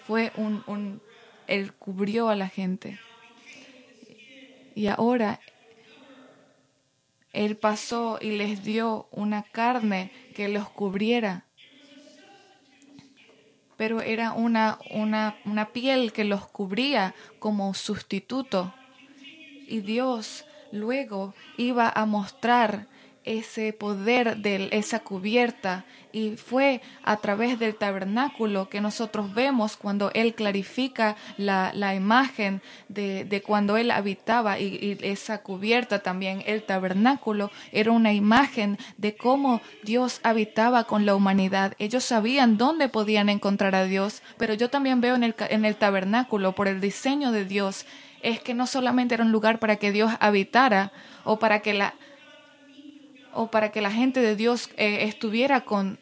fue 0.06 0.32
un, 0.36 0.64
un, 0.68 1.02
Él 1.48 1.74
cubrió 1.74 2.30
a 2.30 2.36
la 2.36 2.50
gente. 2.50 3.00
Y 4.76 4.88
ahora 4.88 5.40
Él 7.32 7.58
pasó 7.58 8.18
y 8.22 8.32
les 8.32 8.64
dio 8.64 9.08
una 9.12 9.44
carne 9.44 10.12
que 10.36 10.48
los 10.50 10.70
cubriera. 10.70 11.46
Pero 13.78 14.02
era 14.02 14.34
una, 14.34 14.78
una, 14.92 15.36
una 15.46 15.70
piel 15.70 16.14
que 16.14 16.24
los 16.24 16.48
cubría 16.48 17.16
como 17.40 17.74
sustituto. 17.74 18.74
Y 19.68 19.82
Dios 19.82 20.46
luego 20.72 21.34
iba 21.58 21.90
a 21.90 22.06
mostrar 22.06 22.88
ese 23.26 23.74
poder 23.74 24.38
de 24.38 24.70
esa 24.72 25.00
cubierta 25.00 25.86
y 26.14 26.38
fue 26.38 26.82
a 27.04 27.18
través 27.18 27.58
del 27.58 27.76
tabernáculo 27.76 28.70
que 28.70 28.82
nosotros 28.82 29.34
vemos 29.34 29.76
cuando 29.76 30.12
Él 30.14 30.36
clarifica 30.36 31.16
la, 31.38 31.72
la 31.74 31.96
imagen 31.96 32.62
de, 32.88 33.26
de, 33.26 33.42
cuando 33.42 33.78
Él 33.78 33.90
habitaba 33.90 34.60
y, 34.60 34.98
esa 35.02 35.42
cubierta 35.42 36.00
también, 36.00 36.44
el 36.46 36.64
tabernáculo 36.64 37.52
era 37.72 37.92
una 37.92 38.14
imagen 38.14 38.78
de 38.98 39.16
cómo 39.16 39.62
Dios 39.84 40.20
habitaba 40.24 40.84
con 40.84 41.06
la 41.06 41.16
humanidad. 41.16 41.74
Ellos 41.80 42.04
sabían 42.04 42.58
dónde 42.58 42.90
podían 42.90 43.28
encontrar 43.30 43.74
a 43.74 43.86
Dios, 43.86 44.22
pero 44.38 44.54
yo 44.54 44.70
también 44.70 45.02
veo 45.02 45.16
en 45.16 45.24
el, 45.24 45.36
en 45.50 45.66
el 45.66 45.76
tabernáculo, 45.76 46.54
por 46.54 46.68
el 46.68 46.80
diseño 46.80 47.32
de 47.32 47.46
Dios, 47.46 47.88
es 48.22 48.40
que 48.40 48.54
no 48.54 48.68
solamente 48.68 49.16
era 49.16 49.24
un 49.24 49.32
lugar 49.32 49.58
para 49.60 49.78
que 49.78 49.92
Dios 49.92 50.14
habitara 50.20 50.92
o 51.24 51.40
para 51.40 51.62
que 51.62 51.74
la 51.74 51.96
o 53.34 53.48
para 53.48 53.72
que 53.72 53.82
la 53.82 53.92
gente 53.92 54.22
de 54.22 54.36
Dios 54.36 54.70
eh, 54.78 55.04
estuviera 55.04 55.62
con, 55.62 56.00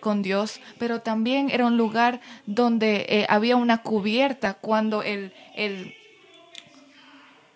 con 0.00 0.22
Dios, 0.22 0.60
pero 0.78 1.00
también 1.00 1.50
era 1.50 1.66
un 1.66 1.76
lugar 1.76 2.20
donde 2.46 3.06
eh, 3.08 3.26
había 3.28 3.56
una 3.56 3.82
cubierta 3.82 4.54
cuando 4.54 5.02
el, 5.02 5.32
el, 5.54 5.94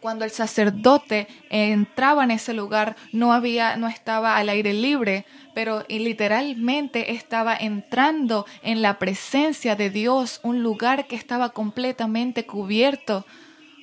cuando 0.01 0.25
el 0.25 0.31
sacerdote 0.31 1.29
entraba 1.51 2.25
en 2.25 2.31
ese 2.31 2.53
lugar 2.53 2.97
no 3.13 3.33
había 3.33 3.77
no 3.77 3.89
estaba 3.89 4.37
al 4.37 4.49
aire 4.49 4.73
libre, 4.73 5.25
pero 5.55 5.85
literalmente 5.89 7.13
estaba 7.13 7.57
entrando 7.57 8.45
en 8.63 8.83
la 8.83 8.99
presencia 8.99 9.77
de 9.77 9.91
Dios, 9.91 10.41
un 10.43 10.63
lugar 10.63 11.07
que 11.07 11.17
estaba 11.17 11.51
completamente 11.51 12.45
cubierto. 12.45 13.25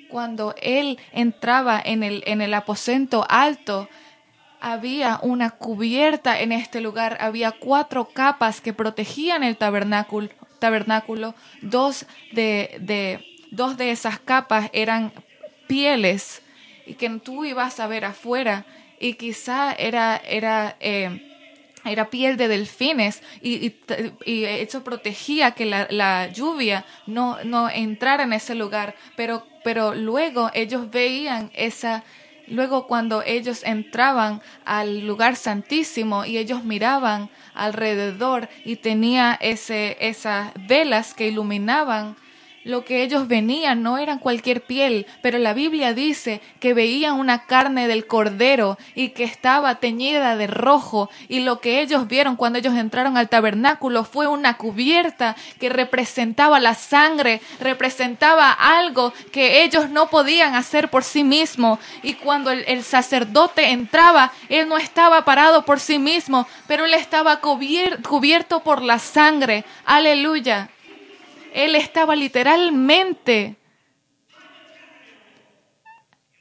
Cuando 0.10 0.54
él 0.62 1.00
entraba 1.14 1.82
en 1.84 2.04
el 2.04 2.22
en 2.28 2.42
el 2.42 2.54
aposento 2.54 3.26
alto, 3.30 3.88
había 4.62 5.20
una 5.24 5.50
cubierta 5.50 6.40
en 6.40 6.52
este 6.52 6.80
lugar, 6.80 7.18
había 7.20 7.52
cuatro 7.52 8.06
capas 8.06 8.62
que 8.62 8.74
protegían 8.74 9.44
el 9.44 9.58
tabernáculo, 9.58 10.30
tabernáculo. 10.60 11.34
Dos, 11.62 12.06
de, 12.32 12.78
de, 12.80 13.26
dos 13.50 13.76
de 13.76 13.92
esas 13.92 14.20
capas 14.20 14.70
eran 14.72 15.12
pieles 15.68 16.42
y 16.86 16.94
que 16.94 17.10
tú 17.10 17.44
ibas 17.44 17.80
a 17.80 17.88
ver 17.88 18.06
afuera. 18.06 18.66
Y 19.00 19.16
quizá 19.16 19.74
era, 19.74 20.22
era, 20.24 20.76
eh, 20.80 21.28
era 21.84 22.12
piel 22.12 22.38
de 22.38 22.48
delfines 22.48 23.24
y, 23.42 23.74
y, 24.26 24.44
eso 24.46 24.84
protegía 24.84 25.52
que 25.52 25.66
la, 25.66 25.88
la, 25.90 26.28
lluvia 26.28 26.86
no, 27.08 27.44
no 27.44 27.68
entrara 27.68 28.24
en 28.24 28.34
ese 28.34 28.54
lugar, 28.54 28.94
pero, 29.16 29.48
pero 29.64 29.96
luego 29.96 30.52
ellos 30.54 30.92
veían 30.92 31.50
esa 31.56 32.04
Luego 32.52 32.86
cuando 32.86 33.24
ellos 33.26 33.64
entraban 33.64 34.42
al 34.66 35.08
lugar 35.08 35.38
santísimo 35.38 36.26
y 36.26 36.38
ellos 36.38 36.66
miraban 36.66 37.30
alrededor 37.54 38.50
y 38.66 38.76
tenía 38.76 39.38
ese, 39.40 39.96
esas 40.02 40.52
velas 40.68 41.14
que 41.14 41.30
iluminaban 41.30 42.18
lo 42.64 42.86
que 42.86 43.04
ellos 43.04 43.28
venían 43.28 43.84
no 43.84 43.98
eran 43.98 44.20
cualquier 44.20 44.62
piel, 44.62 45.06
pero 45.22 45.38
la 45.40 45.54
Biblia 45.54 45.94
dice 45.94 46.42
que 46.60 46.74
veían 46.74 47.16
una 47.16 47.46
carne 47.46 47.88
del 47.88 48.06
cordero 48.08 48.78
y 48.96 49.10
que 49.10 49.24
estaba 49.24 49.76
teñida 49.76 50.36
de 50.36 50.48
rojo 50.48 51.10
y 51.28 51.40
lo 51.40 51.60
que 51.60 51.82
ellos 51.82 52.08
vieron 52.08 52.36
cuando 52.36 52.60
ellos 52.60 52.76
entraron 52.76 53.18
al 53.18 53.30
tabernáculo 53.30 54.04
fue 54.04 54.28
una 54.28 54.58
cubierta 54.58 55.36
que 55.60 55.70
representaba 55.70 56.60
la 56.60 56.76
sangre, 56.76 57.42
representaba 57.60 58.52
algo 58.52 59.14
que 59.32 59.64
ellos 59.64 59.90
no 59.90 60.10
podían 60.10 60.56
hacer 60.56 60.90
por 60.90 61.04
sí 61.04 61.24
mismos 61.24 61.80
y 62.04 62.14
cuando 62.16 62.52
el, 62.52 62.64
el 62.68 62.84
sacerdote 62.84 63.70
entraba, 63.70 64.32
él 64.50 64.68
no 64.68 64.78
estaba 64.78 65.26
parado 65.26 65.66
por 65.66 65.80
sí 65.80 66.00
mismo, 66.00 66.48
pero 66.68 66.86
él 66.86 66.94
estaba 66.94 67.40
cubierto 67.40 68.62
por 68.62 68.82
la 68.82 69.00
sangre. 69.00 69.64
Aleluya. 69.86 70.70
Él 71.54 71.76
estaba 71.76 72.16
literalmente 72.16 73.58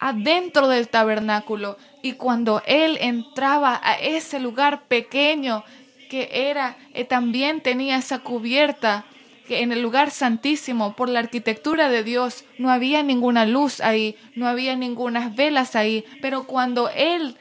adentro 0.01 0.67
del 0.69 0.89
tabernáculo. 0.89 1.77
Y 2.03 2.13
cuando 2.13 2.63
él 2.67 2.99
entraba 3.01 3.81
a 3.83 3.95
ese 3.95 4.41
lugar 4.41 4.89
pequeño 4.89 5.63
que 6.09 6.29
era, 6.51 6.77
eh, 6.93 7.05
también 7.05 7.61
tenía 7.61 7.97
esa 7.97 8.19
cubierta, 8.19 9.05
que 9.47 9.63
en 9.63 9.73
el 9.73 9.83
lugar 9.83 10.11
santísimo, 10.11 10.95
por 10.97 11.09
la 11.09 11.21
arquitectura 11.21 11.89
de 11.89 12.03
Dios, 12.03 12.45
no 12.59 12.71
había 12.71 13.03
ninguna 13.03 13.47
luz 13.47 13.81
ahí, 13.81 14.17
no 14.35 14.49
había 14.49 14.75
ninguna 14.75 15.29
velas 15.29 15.77
ahí, 15.77 16.05
pero 16.21 16.45
cuando 16.45 16.89
él 16.89 17.37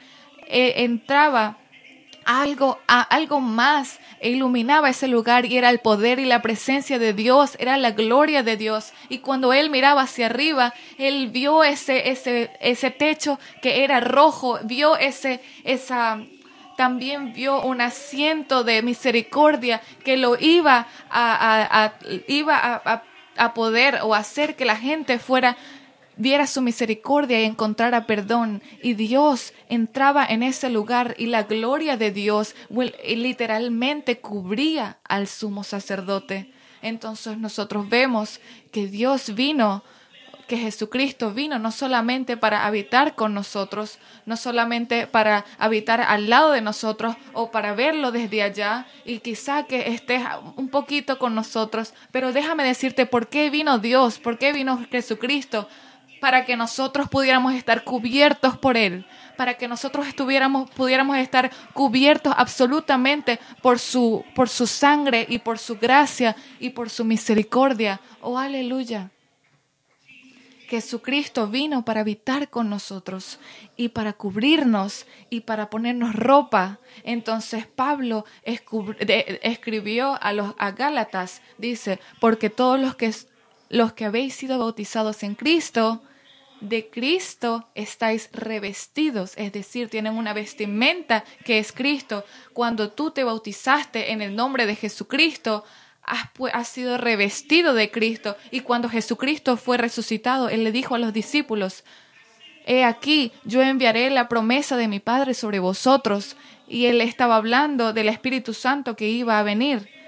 eh, 0.46 0.84
entraba, 0.84 1.58
algo, 2.30 2.78
algo 2.86 3.40
más 3.40 3.98
iluminaba 4.22 4.88
ese 4.88 5.08
lugar 5.08 5.46
y 5.46 5.58
era 5.58 5.68
el 5.68 5.80
poder 5.80 6.20
y 6.20 6.26
la 6.26 6.42
presencia 6.42 7.00
de 7.00 7.12
Dios, 7.12 7.56
era 7.58 7.76
la 7.76 7.90
gloria 7.90 8.44
de 8.44 8.56
Dios. 8.56 8.92
Y 9.08 9.18
cuando 9.18 9.52
él 9.52 9.68
miraba 9.68 10.02
hacia 10.02 10.26
arriba, 10.26 10.72
él 10.96 11.30
vio 11.30 11.64
ese, 11.64 12.10
ese, 12.10 12.52
ese 12.60 12.92
techo 12.92 13.40
que 13.60 13.82
era 13.82 13.98
rojo, 13.98 14.60
vio 14.62 14.96
ese, 14.96 15.40
esa, 15.64 16.20
también 16.76 17.32
vio 17.32 17.62
un 17.62 17.80
asiento 17.80 18.62
de 18.62 18.82
misericordia 18.82 19.80
que 20.04 20.16
lo 20.16 20.38
iba 20.38 20.86
a, 21.10 21.94
iba 22.28 22.56
a, 22.56 23.02
a, 23.38 23.54
poder 23.54 24.00
o 24.04 24.14
hacer 24.14 24.54
que 24.54 24.64
la 24.64 24.76
gente 24.76 25.18
fuera 25.18 25.56
viera 26.20 26.46
su 26.46 26.60
misericordia 26.60 27.40
y 27.40 27.44
encontrara 27.44 28.06
perdón. 28.06 28.62
Y 28.82 28.94
Dios 28.94 29.52
entraba 29.68 30.24
en 30.24 30.42
ese 30.42 30.68
lugar 30.70 31.14
y 31.18 31.26
la 31.26 31.44
gloria 31.44 31.96
de 31.96 32.12
Dios 32.12 32.54
literalmente 33.04 34.18
cubría 34.20 34.98
al 35.04 35.26
sumo 35.26 35.64
sacerdote. 35.64 36.52
Entonces 36.82 37.38
nosotros 37.38 37.88
vemos 37.88 38.40
que 38.70 38.86
Dios 38.86 39.34
vino, 39.34 39.82
que 40.46 40.58
Jesucristo 40.58 41.32
vino 41.32 41.58
no 41.58 41.72
solamente 41.72 42.36
para 42.36 42.66
habitar 42.66 43.14
con 43.14 43.32
nosotros, 43.34 43.98
no 44.26 44.36
solamente 44.36 45.06
para 45.06 45.44
habitar 45.58 46.00
al 46.00 46.28
lado 46.28 46.52
de 46.52 46.60
nosotros 46.60 47.16
o 47.32 47.50
para 47.50 47.74
verlo 47.74 48.12
desde 48.12 48.42
allá 48.42 48.86
y 49.04 49.20
quizá 49.20 49.64
que 49.64 49.88
estés 49.92 50.22
un 50.56 50.68
poquito 50.68 51.18
con 51.18 51.34
nosotros, 51.34 51.94
pero 52.10 52.32
déjame 52.32 52.64
decirte 52.64 53.06
por 53.06 53.28
qué 53.28 53.48
vino 53.48 53.78
Dios, 53.78 54.18
por 54.18 54.38
qué 54.38 54.52
vino 54.52 54.84
Jesucristo 54.90 55.68
para 56.20 56.44
que 56.44 56.56
nosotros 56.56 57.08
pudiéramos 57.08 57.54
estar 57.54 57.82
cubiertos 57.84 58.56
por 58.58 58.76
Él, 58.76 59.06
para 59.36 59.54
que 59.54 59.68
nosotros 59.68 60.06
estuviéramos, 60.06 60.70
pudiéramos 60.70 61.16
estar 61.16 61.50
cubiertos 61.72 62.34
absolutamente 62.36 63.40
por 63.62 63.78
su, 63.78 64.24
por 64.34 64.48
su 64.48 64.66
sangre 64.66 65.26
y 65.28 65.38
por 65.38 65.58
su 65.58 65.78
gracia 65.78 66.36
y 66.58 66.70
por 66.70 66.90
su 66.90 67.04
misericordia. 67.04 68.00
Oh, 68.20 68.38
aleluya. 68.38 69.10
Jesucristo 70.70 71.48
vino 71.48 71.84
para 71.84 72.02
habitar 72.02 72.48
con 72.48 72.70
nosotros 72.70 73.40
y 73.76 73.88
para 73.88 74.12
cubrirnos 74.12 75.04
y 75.28 75.40
para 75.40 75.68
ponernos 75.68 76.14
ropa. 76.14 76.78
Entonces 77.02 77.66
Pablo 77.66 78.24
escribió 78.44 80.16
a 80.22 80.32
los 80.32 80.54
a 80.58 80.70
Gálatas, 80.70 81.42
dice, 81.58 81.98
porque 82.20 82.50
todos 82.50 82.78
los 82.78 82.94
que, 82.94 83.12
los 83.68 83.94
que 83.94 84.04
habéis 84.04 84.34
sido 84.34 84.60
bautizados 84.60 85.24
en 85.24 85.34
Cristo, 85.34 86.02
de 86.60 86.88
Cristo 86.88 87.68
estáis 87.74 88.28
revestidos, 88.32 89.32
es 89.36 89.52
decir, 89.52 89.88
tienen 89.88 90.16
una 90.16 90.32
vestimenta 90.32 91.24
que 91.44 91.58
es 91.58 91.72
Cristo. 91.72 92.24
Cuando 92.52 92.90
tú 92.90 93.10
te 93.10 93.24
bautizaste 93.24 94.12
en 94.12 94.22
el 94.22 94.36
nombre 94.36 94.66
de 94.66 94.76
Jesucristo, 94.76 95.64
has, 96.02 96.68
sido 96.68 96.98
revestido 96.98 97.74
de 97.74 97.90
Cristo. 97.90 98.36
Y 98.50 98.60
cuando 98.60 98.88
Jesucristo 98.88 99.56
fue 99.56 99.76
resucitado, 99.76 100.48
Él 100.48 100.64
le 100.64 100.72
dijo 100.72 100.94
a 100.94 100.98
los 100.98 101.12
discípulos, 101.12 101.84
He 102.66 102.84
aquí, 102.84 103.32
yo 103.44 103.62
enviaré 103.62 104.10
la 104.10 104.28
promesa 104.28 104.76
de 104.76 104.88
mi 104.88 105.00
Padre 105.00 105.34
sobre 105.34 105.58
vosotros. 105.58 106.36
Y 106.68 106.86
Él 106.86 107.00
estaba 107.00 107.36
hablando 107.36 107.92
del 107.92 108.08
Espíritu 108.08 108.54
Santo 108.54 108.96
que 108.96 109.08
iba 109.08 109.38
a 109.38 109.42
venir 109.42 109.99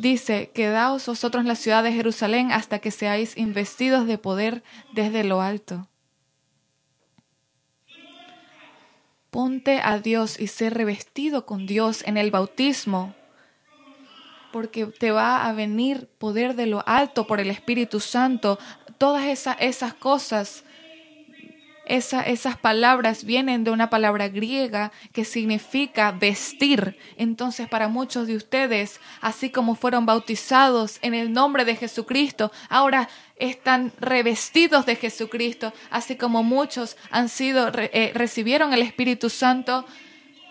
dice, 0.00 0.50
quedaos 0.54 1.06
vosotros 1.06 1.42
en 1.42 1.48
la 1.48 1.54
ciudad 1.54 1.82
de 1.82 1.92
Jerusalén 1.92 2.52
hasta 2.52 2.78
que 2.78 2.90
seáis 2.90 3.36
investidos 3.36 4.06
de 4.06 4.18
poder 4.18 4.62
desde 4.92 5.24
lo 5.24 5.40
alto. 5.40 5.88
Ponte 9.30 9.80
a 9.82 9.98
Dios 9.98 10.40
y 10.40 10.46
sé 10.46 10.70
revestido 10.70 11.44
con 11.44 11.66
Dios 11.66 12.02
en 12.06 12.16
el 12.16 12.30
bautismo, 12.30 13.14
porque 14.52 14.86
te 14.86 15.10
va 15.10 15.46
a 15.46 15.52
venir 15.52 16.08
poder 16.18 16.54
de 16.54 16.66
lo 16.66 16.82
alto 16.86 17.26
por 17.26 17.38
el 17.38 17.50
Espíritu 17.50 18.00
Santo. 18.00 18.58
Todas 18.96 19.26
esas, 19.26 19.56
esas 19.60 19.92
cosas 19.94 20.64
esas 21.88 22.56
palabras 22.58 23.24
vienen 23.24 23.64
de 23.64 23.70
una 23.70 23.90
palabra 23.90 24.28
griega 24.28 24.92
que 25.12 25.24
significa 25.24 26.12
vestir. 26.12 26.98
Entonces, 27.16 27.66
para 27.68 27.88
muchos 27.88 28.26
de 28.26 28.36
ustedes, 28.36 29.00
así 29.20 29.50
como 29.50 29.74
fueron 29.74 30.06
bautizados 30.06 30.98
en 31.02 31.14
el 31.14 31.32
nombre 31.32 31.64
de 31.64 31.76
Jesucristo, 31.76 32.52
ahora 32.68 33.08
están 33.36 33.92
revestidos 34.00 34.84
de 34.86 34.96
Jesucristo, 34.96 35.72
así 35.90 36.16
como 36.16 36.42
muchos 36.42 36.96
han 37.10 37.28
sido 37.28 37.70
eh, 37.74 38.12
recibieron 38.14 38.72
el 38.72 38.82
Espíritu 38.82 39.30
Santo. 39.30 39.84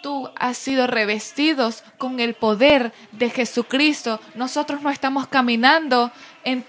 Tú 0.02 0.30
has 0.36 0.58
sido 0.58 0.88
revestidos 0.88 1.84
con 1.98 2.20
el 2.20 2.34
poder 2.34 2.94
de 3.12 3.30
Jesucristo. 3.30 4.20
Nosotros 4.36 4.82
no 4.82 4.90
estamos 4.90 5.28
caminando 5.28 6.12
en, 6.44 6.64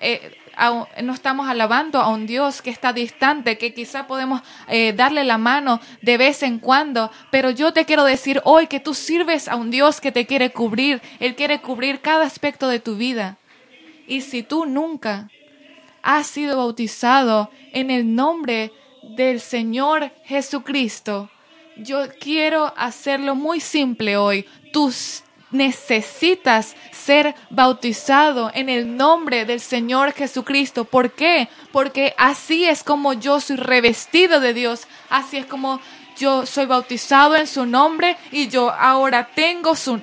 eh, 0.00 0.36
no 1.02 1.12
estamos 1.12 1.48
alabando 1.48 2.00
a 2.00 2.08
un 2.08 2.26
Dios 2.26 2.62
que 2.62 2.70
está 2.70 2.92
distante, 2.92 3.58
que 3.58 3.74
quizá 3.74 4.06
podemos 4.06 4.42
eh, 4.68 4.92
darle 4.92 5.24
la 5.24 5.38
mano 5.38 5.80
de 6.02 6.16
vez 6.16 6.42
en 6.42 6.58
cuando, 6.58 7.10
pero 7.30 7.50
yo 7.50 7.72
te 7.72 7.84
quiero 7.84 8.04
decir 8.04 8.40
hoy 8.44 8.66
que 8.66 8.80
tú 8.80 8.94
sirves 8.94 9.48
a 9.48 9.56
un 9.56 9.70
Dios 9.70 10.00
que 10.00 10.12
te 10.12 10.26
quiere 10.26 10.50
cubrir, 10.50 11.02
Él 11.20 11.34
quiere 11.34 11.60
cubrir 11.60 12.00
cada 12.00 12.24
aspecto 12.24 12.68
de 12.68 12.80
tu 12.80 12.96
vida. 12.96 13.36
Y 14.06 14.20
si 14.20 14.42
tú 14.42 14.66
nunca 14.66 15.28
has 16.02 16.26
sido 16.26 16.58
bautizado 16.58 17.50
en 17.72 17.90
el 17.90 18.14
nombre 18.14 18.72
del 19.16 19.40
Señor 19.40 20.12
Jesucristo, 20.24 21.30
yo 21.76 22.04
quiero 22.20 22.72
hacerlo 22.76 23.34
muy 23.34 23.60
simple 23.60 24.16
hoy. 24.16 24.46
Tus 24.72 25.23
necesitas 25.54 26.74
ser 26.90 27.34
bautizado 27.48 28.50
en 28.52 28.68
el 28.68 28.96
nombre 28.96 29.46
del 29.46 29.60
Señor 29.60 30.12
Jesucristo. 30.12 30.84
¿Por 30.84 31.12
qué? 31.12 31.48
Porque 31.72 32.14
así 32.18 32.64
es 32.64 32.82
como 32.82 33.12
yo 33.14 33.40
soy 33.40 33.56
revestido 33.56 34.40
de 34.40 34.52
Dios. 34.52 34.86
Así 35.08 35.38
es 35.38 35.46
como 35.46 35.80
yo 36.18 36.44
soy 36.44 36.66
bautizado 36.66 37.36
en 37.36 37.46
su 37.46 37.66
nombre 37.66 38.16
y 38.32 38.48
yo 38.48 38.70
ahora 38.70 39.28
tengo 39.34 39.76
su, 39.76 40.00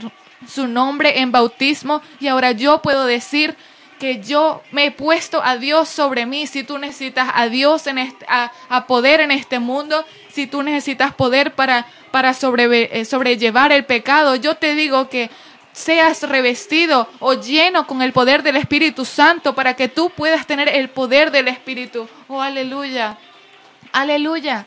su 0.48 0.68
nombre 0.68 1.20
en 1.20 1.32
bautismo 1.32 2.02
y 2.20 2.28
ahora 2.28 2.54
yo 2.54 2.82
puedo 2.82 3.06
decir 3.06 3.56
que 4.02 4.20
yo 4.20 4.64
me 4.72 4.86
he 4.86 4.92
puesto 4.92 5.44
a 5.44 5.58
Dios 5.58 5.88
sobre 5.88 6.26
mí. 6.26 6.48
Si 6.48 6.64
tú 6.64 6.80
necesitas 6.80 7.30
a 7.36 7.50
Dios 7.50 7.86
en 7.86 8.00
este, 8.00 8.26
a, 8.28 8.88
poder 8.88 9.22
en 9.22 9.30
este 9.30 9.60
mundo, 9.60 10.04
si 10.34 10.48
tú 10.48 10.64
necesitas 10.64 11.14
poder 11.14 11.54
para, 11.54 11.86
para 12.10 12.32
eh, 12.32 13.06
sobrellevar 13.06 13.72
el 13.72 13.86
pecado, 13.86 14.36
yo 14.36 14.56
te 14.56 14.74
digo 14.74 15.08
que 15.08 15.30
seas 15.72 16.24
revestido 16.24 17.08
o 17.20 17.36
lleno 17.36 17.86
con 17.86 18.02
el 18.02 18.12
poder 18.12 18.42
del 18.42 18.58
Espíritu 18.58 19.06
Santo 19.06 19.54
para 19.54 19.76
que 19.76 19.88
tú 19.88 20.10
puedas 20.10 20.48
tener 20.48 20.68
el 20.68 20.90
poder 20.90 21.30
del 21.30 21.48
Espíritu. 21.48 22.10
Oh, 22.28 22.42
aleluya. 22.42 23.20
Aleluya. 23.92 24.66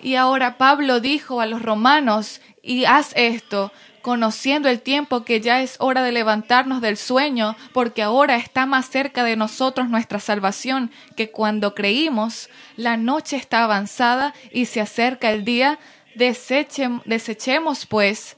Y 0.00 0.14
ahora 0.14 0.56
Pablo 0.56 0.98
dijo 0.98 1.42
a 1.42 1.46
los 1.46 1.60
romanos, 1.60 2.40
y 2.62 2.86
haz 2.86 3.12
esto, 3.16 3.70
conociendo 4.02 4.68
el 4.68 4.80
tiempo 4.80 5.24
que 5.24 5.40
ya 5.40 5.62
es 5.62 5.76
hora 5.78 6.02
de 6.02 6.12
levantarnos 6.12 6.80
del 6.80 6.96
sueño, 6.96 7.56
porque 7.72 8.02
ahora 8.02 8.36
está 8.36 8.66
más 8.66 8.90
cerca 8.90 9.24
de 9.24 9.36
nosotros 9.36 9.88
nuestra 9.88 10.20
salvación 10.20 10.90
que 11.16 11.30
cuando 11.30 11.74
creímos. 11.74 12.50
La 12.76 12.96
noche 12.96 13.36
está 13.36 13.64
avanzada 13.64 14.34
y 14.50 14.66
se 14.66 14.80
acerca 14.80 15.30
el 15.30 15.44
día. 15.44 15.78
desechemos, 16.14 17.86
pues, 17.86 18.36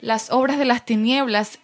las 0.00 0.32
obras 0.32 0.58
de 0.58 0.64
las 0.64 0.84
tinieblas 0.84 1.60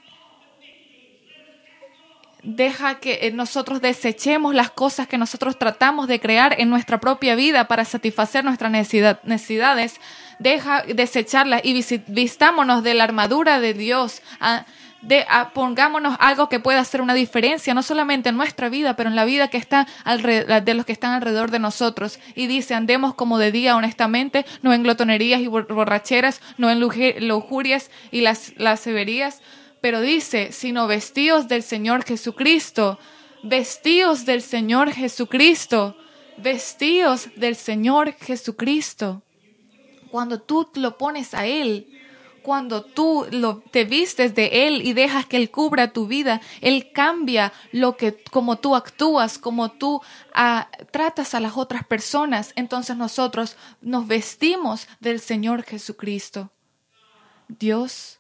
deja 2.43 3.01
que 3.01 3.19
eh, 3.23 3.33
nosotros 3.33 3.81
desechemos 3.81 4.55
las 4.55 4.71
cosas 4.71 5.09
que 5.09 5.19
nosotros 5.19 5.59
tratamos 5.59 6.07
de 6.09 6.21
crear 6.21 6.55
en 6.59 6.71
nuestra 6.71 7.01
propia 7.01 7.35
vida 7.35 7.67
para 7.67 7.85
satisfacer 7.85 8.45
nuestras 8.45 8.71
necesidades 8.71 10.01
deja 10.39 10.83
desecharla 10.83 11.61
y 11.63 11.85
vistámonos 12.09 12.83
de 12.83 12.95
la 12.95 13.05
armadura 13.05 13.61
de 13.61 13.75
Dios. 13.75 14.23
de, 15.03 15.25
pongámonos 15.55 16.17
algo 16.19 16.49
que 16.49 16.61
pueda 16.61 16.81
hacer 16.81 17.01
una 17.01 17.15
diferencia, 17.15 17.75
no 17.75 17.83
solamente 17.83 18.31
en 18.31 18.37
nuestra 18.37 18.69
vida, 18.69 18.97
pero 18.97 19.09
en 19.09 19.17
la 19.17 19.25
vida 19.25 19.49
que 19.49 19.57
está 19.57 19.87
de 20.05 20.75
los 20.75 20.85
que 20.85 20.93
están 20.93 21.13
alrededor 21.13 21.51
de 21.51 21.59
nosotros. 21.59 22.19
Y 22.35 22.47
dice, 22.47 22.75
andemos 22.75 23.15
como 23.15 23.39
de 23.39 23.53
día 23.53 23.77
honestamente, 23.77 24.45
no 24.63 24.73
en 24.73 24.83
glotonerías 24.83 25.41
y 25.41 25.47
borracheras, 25.47 26.41
no 26.57 26.71
en 26.71 26.81
lujurias 26.81 27.91
y 28.11 28.21
las, 28.23 28.53
las 28.57 28.81
severías, 28.81 29.41
pero 29.81 30.01
dice, 30.01 30.51
sino 30.53 30.87
vestidos 30.87 31.47
del 31.49 31.63
Señor 31.63 32.05
Jesucristo 32.05 32.99
Vestíos 33.43 34.25
del 34.25 34.43
Señor 34.43 34.93
Jesucristo. 34.93 35.97
Vestíos 36.37 37.29
del 37.37 37.57
Señor 37.57 38.13
Jesucristo. 38.13 39.23
Cuando 40.11 40.41
tú 40.41 40.69
lo 40.75 40.99
pones 40.99 41.35
a 41.35 41.47
Él, 41.47 41.87
cuando 42.43 42.83
tú 42.83 43.27
lo, 43.31 43.59
te 43.71 43.85
vistes 43.85 44.35
de 44.35 44.67
Él 44.67 44.81
y 44.83 44.95
dejas 44.95 45.27
que 45.27 45.37
Él 45.37 45.51
cubra 45.51 45.93
tu 45.93 46.07
vida, 46.07 46.41
Él 46.61 46.93
cambia 46.93 47.53
lo 47.73 47.97
que, 47.97 48.23
como 48.31 48.57
tú 48.57 48.75
actúas, 48.75 49.39
como 49.39 49.71
tú 49.71 50.01
ah, 50.33 50.69
tratas 50.91 51.35
a 51.35 51.41
las 51.41 51.57
otras 51.57 51.87
personas. 51.87 52.53
Entonces 52.57 52.97
nosotros 52.97 53.57
nos 53.83 54.07
vestimos 54.07 54.89
del 55.01 55.21
Señor 55.21 55.63
Jesucristo. 55.63 56.51
Dios 57.49 58.19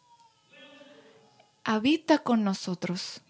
habita 1.64 2.18
con 2.18 2.44
nosotros. 2.44 3.22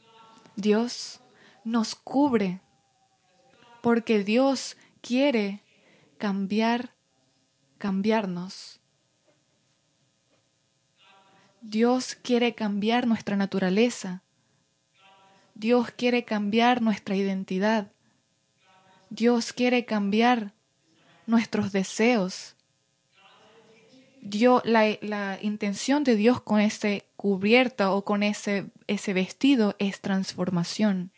Dios 0.57 1.21
nos 1.65 1.95
cubre 1.95 2.61
porque 3.83 4.25
Dios 4.25 4.77
quiere 5.01 5.63
cambiar, 6.19 6.93
cambiarnos. 7.79 8.81
Dios 11.61 12.15
quiere 12.15 12.55
cambiar 12.55 13.07
nuestra 13.07 13.37
naturaleza. 13.37 14.23
Dios 15.55 15.91
quiere 15.91 16.25
cambiar 16.25 16.83
nuestra 16.83 17.17
identidad. 17.17 17.91
Dios 19.11 19.53
quiere 19.53 19.85
cambiar 19.85 20.53
nuestros 21.27 21.73
deseos. 21.73 22.55
Dios, 24.21 24.63
la, 24.65 24.99
la, 25.01 25.39
intención 25.43 26.05
de 26.05 26.17
Dios 26.17 26.41
con 26.41 26.61
ese 26.61 27.07
cubierta 27.17 27.93
o 27.93 28.05
con 28.05 28.23
ese, 28.23 28.67
ese 28.87 29.13
vestido 29.13 29.75
es 29.79 30.01
transformación. 30.01 31.13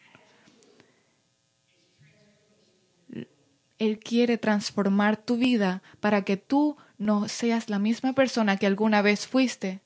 Él 3.80 3.98
quiere 3.98 4.38
transformar 4.38 5.16
tu 5.16 5.36
vida 5.36 5.82
para 5.98 6.22
que 6.22 6.36
tú 6.36 6.76
no 6.98 7.26
seas 7.26 7.68
la 7.68 7.80
misma 7.80 8.12
persona 8.12 8.56
que 8.56 8.68
alguna 8.68 9.02
vez 9.02 9.26
fuiste 9.26 9.80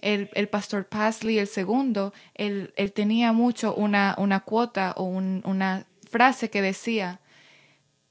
el, 0.00 0.30
el 0.34 0.48
pastor 0.48 0.86
Pasley, 0.86 1.38
el 1.38 1.46
segundo, 1.46 2.12
él, 2.34 2.72
él 2.76 2.92
tenía 2.92 3.32
mucho 3.32 3.74
una, 3.74 4.14
una 4.18 4.40
cuota 4.40 4.94
o 4.96 5.04
un, 5.04 5.42
una 5.44 5.86
frase 6.10 6.50
que 6.50 6.62
decía, 6.62 7.20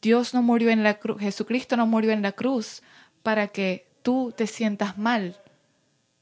Dios 0.02 0.34
no 0.34 0.42
murió 0.42 0.70
en 0.70 0.84
la 0.84 1.00
cruz, 1.00 1.20
Jesucristo 1.20 1.76
no 1.78 1.88
murió 1.88 2.12
en 2.12 2.22
la 2.22 2.32
cruz 2.32 2.82
para 3.24 3.48
que 3.48 3.88
tú 4.02 4.34
te 4.36 4.48
sientas 4.48 4.98
mal, 4.98 5.38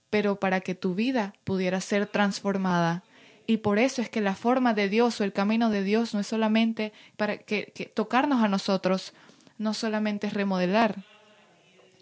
pero 0.09 0.39
para 0.39 0.61
que 0.61 0.73
tu 0.73 0.95
vida 0.95 1.33
pudiera 1.43 1.81
ser 1.81 2.07
transformada. 2.07 3.03
Y 3.49 3.57
por 3.57 3.79
eso 3.79 4.01
es 4.01 4.09
que 4.09 4.19
la 4.19 4.35
forma 4.35 4.73
de 4.73 4.89
Dios 4.89 5.21
o 5.21 5.23
el 5.23 5.31
camino 5.31 5.69
de 5.69 5.81
Dios 5.81 6.13
no 6.13 6.19
es 6.19 6.27
solamente 6.27 6.91
para 7.15 7.37
que, 7.37 7.91
tocarnos 7.93 8.43
a 8.43 8.49
nosotros, 8.49 9.13
no 9.57 9.73
solamente 9.73 10.27
es 10.27 10.33
remodelar, 10.33 11.05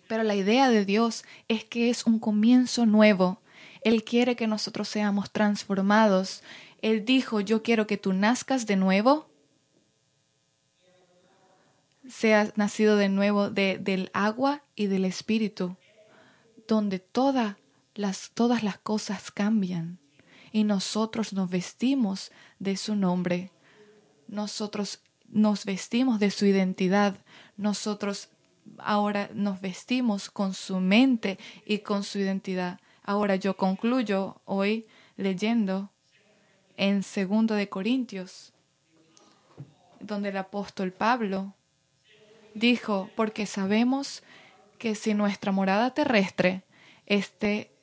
pero 0.08 0.23
la 0.23 0.36
idea 0.36 0.69
de 0.69 0.86
Dios 0.86 1.23
es 1.47 1.63
que 1.63 1.91
es 1.91 2.08
un 2.08 2.19
comienzo 2.19 2.88
nuevo, 2.88 3.41
él 3.86 4.03
quiere 4.03 4.36
que 4.36 4.47
nosotros 4.47 4.88
seamos 4.89 5.31
transformados. 5.31 6.41
Él 6.81 7.05
dijo, 7.05 7.39
yo 7.39 7.62
quiero 7.62 7.86
que 7.86 7.97
tú 7.97 8.13
nazcas 8.13 8.65
de 8.65 8.77
nuevo. 8.77 9.29
Seas 12.10 12.58
nacido 12.58 12.97
de 12.97 13.10
nuevo 13.10 13.51
de, 13.51 13.77
del 13.77 14.10
agua 14.13 14.63
y 14.75 14.88
del 14.88 15.05
espíritu, 15.05 15.77
donde 16.67 17.03
las, 17.93 18.31
todas 18.34 18.63
las 18.63 18.79
cosas 18.79 19.29
cambian 19.29 19.99
y 20.55 20.63
nosotros 20.63 21.33
nos 21.33 21.49
vestimos 21.49 22.31
de 22.59 22.77
su 22.77 22.95
nombre. 22.95 23.51
Nosotros 24.29 25.01
nos 25.27 25.65
vestimos 25.65 26.17
de 26.17 26.31
su 26.31 26.45
identidad. 26.45 27.17
Nosotros 27.57 28.29
ahora 28.77 29.29
nos 29.33 29.59
vestimos 29.59 30.29
con 30.29 30.53
su 30.53 30.79
mente 30.79 31.37
y 31.65 31.79
con 31.79 32.05
su 32.05 32.19
identidad. 32.19 32.79
Ahora 33.03 33.35
yo 33.35 33.57
concluyo 33.57 34.39
hoy 34.45 34.87
leyendo 35.17 35.91
en 36.77 37.03
segundo 37.03 37.55
de 37.55 37.67
Corintios, 37.67 38.53
donde 39.99 40.29
el 40.29 40.37
apóstol 40.37 40.93
Pablo 40.93 41.53
dijo, 42.53 43.09
porque 43.17 43.45
sabemos 43.45 44.23
que 44.77 44.95
si 44.95 45.15
nuestra 45.15 45.51
morada 45.51 45.93
terrestre, 45.93 46.63
este, 47.07 47.74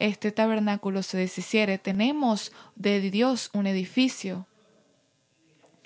este 0.00 0.32
tabernáculo 0.32 1.02
se 1.02 1.18
deshiciere, 1.18 1.78
tenemos 1.78 2.52
de 2.74 3.00
Dios 3.10 3.50
un 3.52 3.66
edificio, 3.66 4.46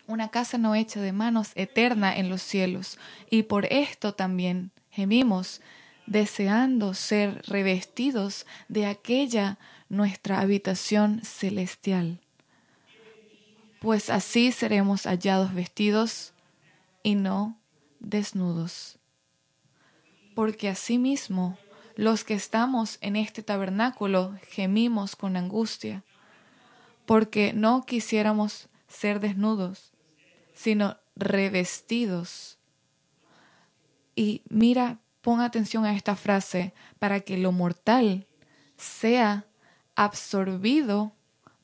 una 0.06 0.30
casa 0.30 0.56
no 0.56 0.74
hecha 0.74 1.00
de 1.00 1.12
manos 1.12 1.50
eterna 1.54 2.16
en 2.16 2.28
los 2.30 2.40
cielos, 2.40 2.98
y 3.28 3.42
por 3.42 3.66
esto 3.66 4.14
también 4.14 4.70
gemimos 4.90 5.60
deseando 6.06 6.94
ser 6.94 7.42
revestidos 7.46 8.46
de 8.68 8.86
aquella 8.86 9.58
nuestra 9.88 10.40
habitación 10.40 11.20
celestial. 11.24 12.20
Pues 13.80 14.10
así 14.10 14.52
seremos 14.52 15.06
hallados 15.06 15.54
vestidos 15.54 16.32
y 17.02 17.16
no 17.16 17.58
desnudos. 18.00 18.98
Porque 20.34 20.68
asimismo 20.68 21.58
los 21.96 22.24
que 22.24 22.34
estamos 22.34 22.98
en 23.00 23.16
este 23.16 23.42
tabernáculo 23.42 24.34
gemimos 24.50 25.16
con 25.16 25.36
angustia, 25.36 26.04
porque 27.06 27.52
no 27.52 27.84
quisiéramos 27.86 28.68
ser 28.88 29.20
desnudos, 29.20 29.92
sino 30.54 30.96
revestidos. 31.16 32.58
Y 34.16 34.42
mira 34.48 35.00
Pon 35.24 35.40
atención 35.40 35.86
a 35.86 35.94
esta 35.96 36.16
frase 36.16 36.74
para 36.98 37.20
que 37.20 37.38
lo 37.38 37.50
mortal 37.50 38.26
sea 38.76 39.46
absorbido 39.94 41.14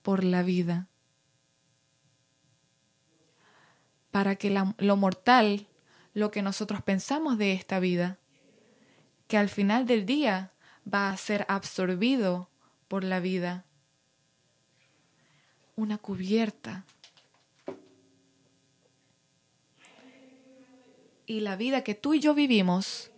por 0.00 0.24
la 0.24 0.42
vida. 0.42 0.88
Para 4.10 4.36
que 4.36 4.48
lo 4.48 4.96
mortal, 4.96 5.66
lo 6.14 6.30
que 6.30 6.40
nosotros 6.40 6.80
pensamos 6.82 7.36
de 7.36 7.52
esta 7.52 7.80
vida, 7.80 8.18
que 9.30 9.38
al 9.38 9.48
final 9.48 9.86
del 9.86 10.06
día 10.06 10.50
va 10.92 11.08
a 11.08 11.16
ser 11.16 11.46
absorbido 11.48 12.50
por 12.88 13.04
la 13.04 13.20
vida. 13.20 13.64
Una 15.76 15.98
cubierta. 15.98 16.84
Y 21.26 21.40
la 21.40 21.54
vida 21.54 21.84
que 21.84 21.94
tú 21.94 22.14
y 22.14 22.18
yo 22.18 22.34
vivimos 22.34 23.12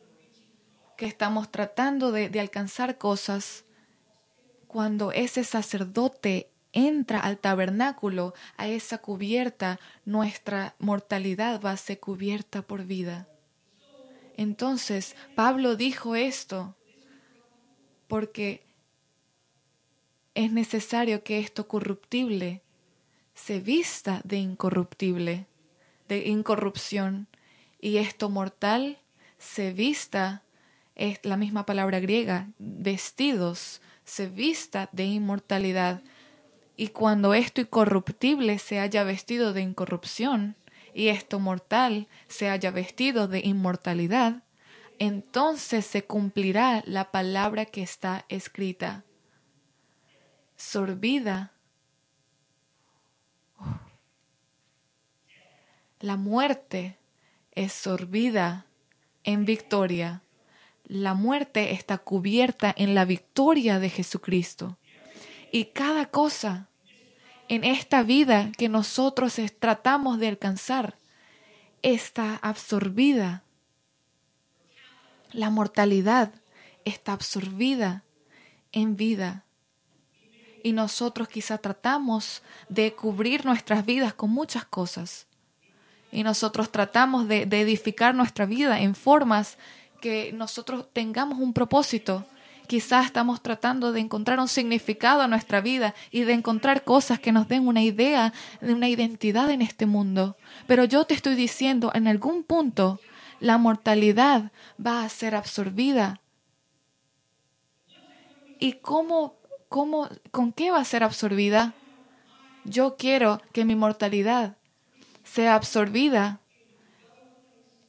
que 0.99 1.07
estamos 1.07 1.51
tratando 1.51 2.13
de, 2.13 2.39
alcanzar 2.39 2.99
cosas, 2.99 3.65
cuando 4.67 5.13
ese 5.13 5.45
sacerdote 5.45 6.51
entra 6.73 7.21
al 7.21 7.39
tabernáculo, 7.39 8.35
a 8.59 8.69
esa 8.69 8.99
cubierta, 8.99 9.81
nuestra 10.05 10.75
mortalidad 10.79 11.59
va 11.63 11.71
a 11.71 11.79
ser 11.79 12.01
cubierta 12.01 12.61
por 12.61 12.85
vida. 12.85 13.29
Entonces, 14.43 15.15
Pablo 15.37 15.77
dijo 15.77 16.17
esto 16.17 16.75
porque 18.09 18.67
es 20.35 20.51
necesario 20.51 21.23
que 21.23 21.39
esto 21.39 21.69
corruptible 21.69 22.63
se 23.35 23.61
vista 23.61 24.21
de 24.25 24.39
incorruptible, 24.39 25.47
de 26.09 26.27
incorrupción, 26.27 27.29
y 27.81 27.99
esto 27.99 28.29
mortal 28.29 28.99
se 29.39 29.73
vista 29.73 30.43
es 30.95 31.21
la 31.23 31.37
misma 31.37 31.65
palabra 31.65 32.01
griega, 32.01 32.49
vestidos, 32.59 33.81
se 34.05 34.29
vista 34.29 34.89
de 34.93 35.05
inmortalidad. 35.05 36.03
Y 36.77 36.89
cuando 36.89 37.33
esto 37.33 37.61
incorruptible 37.61 38.59
se 38.59 38.81
haya 38.81 39.05
vestido 39.05 39.53
de 39.53 39.63
incorrupción, 39.63 40.57
y 40.95 41.09
esto 41.09 41.39
mortal 41.39 42.09
se 42.29 42.49
haya 42.49 42.71
vestido 42.71 43.29
de 43.29 43.41
inmortalidad, 43.41 44.43
entonces 44.99 45.87
se 45.87 46.05
cumplirá 46.05 46.83
la 46.87 47.11
palabra 47.11 47.65
que 47.65 47.83
está 47.83 48.25
escrita. 48.29 49.05
Sorbida. 50.57 51.53
La 55.99 56.17
muerte 56.17 56.99
es 57.53 57.73
sorbida 57.73 58.67
en 59.25 59.45
victoria 59.45 60.23
la 60.93 61.15
muerte 61.15 61.73
está 61.73 61.97
cubierta 61.97 62.75
en 62.77 62.95
la 62.95 63.07
victoria 63.07 63.79
de 63.79 63.89
Jesucristo. 63.89 64.77
Y 65.51 65.67
cada 65.67 66.07
cosa 66.07 66.69
en 67.49 67.65
esta 67.65 68.03
vida 68.03 68.51
que 68.57 68.69
nosotros 68.69 69.41
tratamos 69.59 70.19
de 70.19 70.29
alcanzar 70.29 70.97
está 71.83 72.37
absorbida. 72.37 73.43
La 75.33 75.51
mortalidad 75.51 76.33
está 76.85 77.13
absorbida 77.13 78.05
en 78.73 78.97
vida. 78.97 79.45
Y 80.63 80.73
nosotros 80.73 81.29
quizá 81.29 81.59
tratamos 81.59 82.43
de 82.69 82.95
cubrir 82.95 83.45
nuestras 83.45 83.85
vidas 83.85 84.15
con 84.15 84.31
muchas 84.31 84.65
cosas. 84.65 85.27
Y 86.13 86.23
nosotros 86.23 86.71
tratamos 86.71 87.27
de, 87.27 87.47
de 87.47 87.61
edificar 87.61 88.15
nuestra 88.15 88.47
vida 88.47 88.81
en 88.81 88.95
formas 88.95 89.59
que 90.01 90.33
nosotros 90.33 90.87
tengamos 90.93 91.39
un 91.39 91.53
propósito. 91.53 92.25
Quizás 92.73 93.05
estamos 93.05 93.43
tratando 93.43 93.93
de 93.93 94.01
encontrar 94.01 94.41
un 94.41 94.49
significado 94.49 95.21
a 95.21 95.29
nuestra 95.29 95.61
vida 95.61 95.95
y 96.11 96.23
de 96.23 96.33
encontrar 96.33 96.85
cosas 96.85 97.21
que 97.21 97.31
nos 97.31 97.47
den 97.47 97.69
una 97.69 97.83
idea 97.83 98.33
de 98.63 98.73
una 98.73 98.89
identidad 98.89 99.51
en 99.51 99.61
este 99.61 99.85
mundo. 99.85 100.39
Pero 100.67 100.85
yo 100.85 101.05
te 101.05 101.13
estoy 101.13 101.35
diciendo, 101.35 101.91
en 101.93 102.09
algún 102.09 102.45
punto, 102.45 102.99
la 103.41 103.59
mortalidad 103.59 104.53
va 104.81 105.05
a 105.05 105.09
ser 105.11 105.35
absorbida. 105.35 106.23
¿Y 108.59 108.73
cómo, 108.81 109.37
cómo, 109.69 110.09
con 110.31 110.51
qué 110.51 110.71
va 110.71 110.79
a 110.79 110.85
ser 110.87 111.05
absorbida? 111.05 111.75
Yo 112.65 112.97
quiero 112.97 113.43
que 113.53 113.67
mi 113.67 113.77
mortalidad 113.77 114.57
sea 115.25 115.57
absorbida 115.57 116.41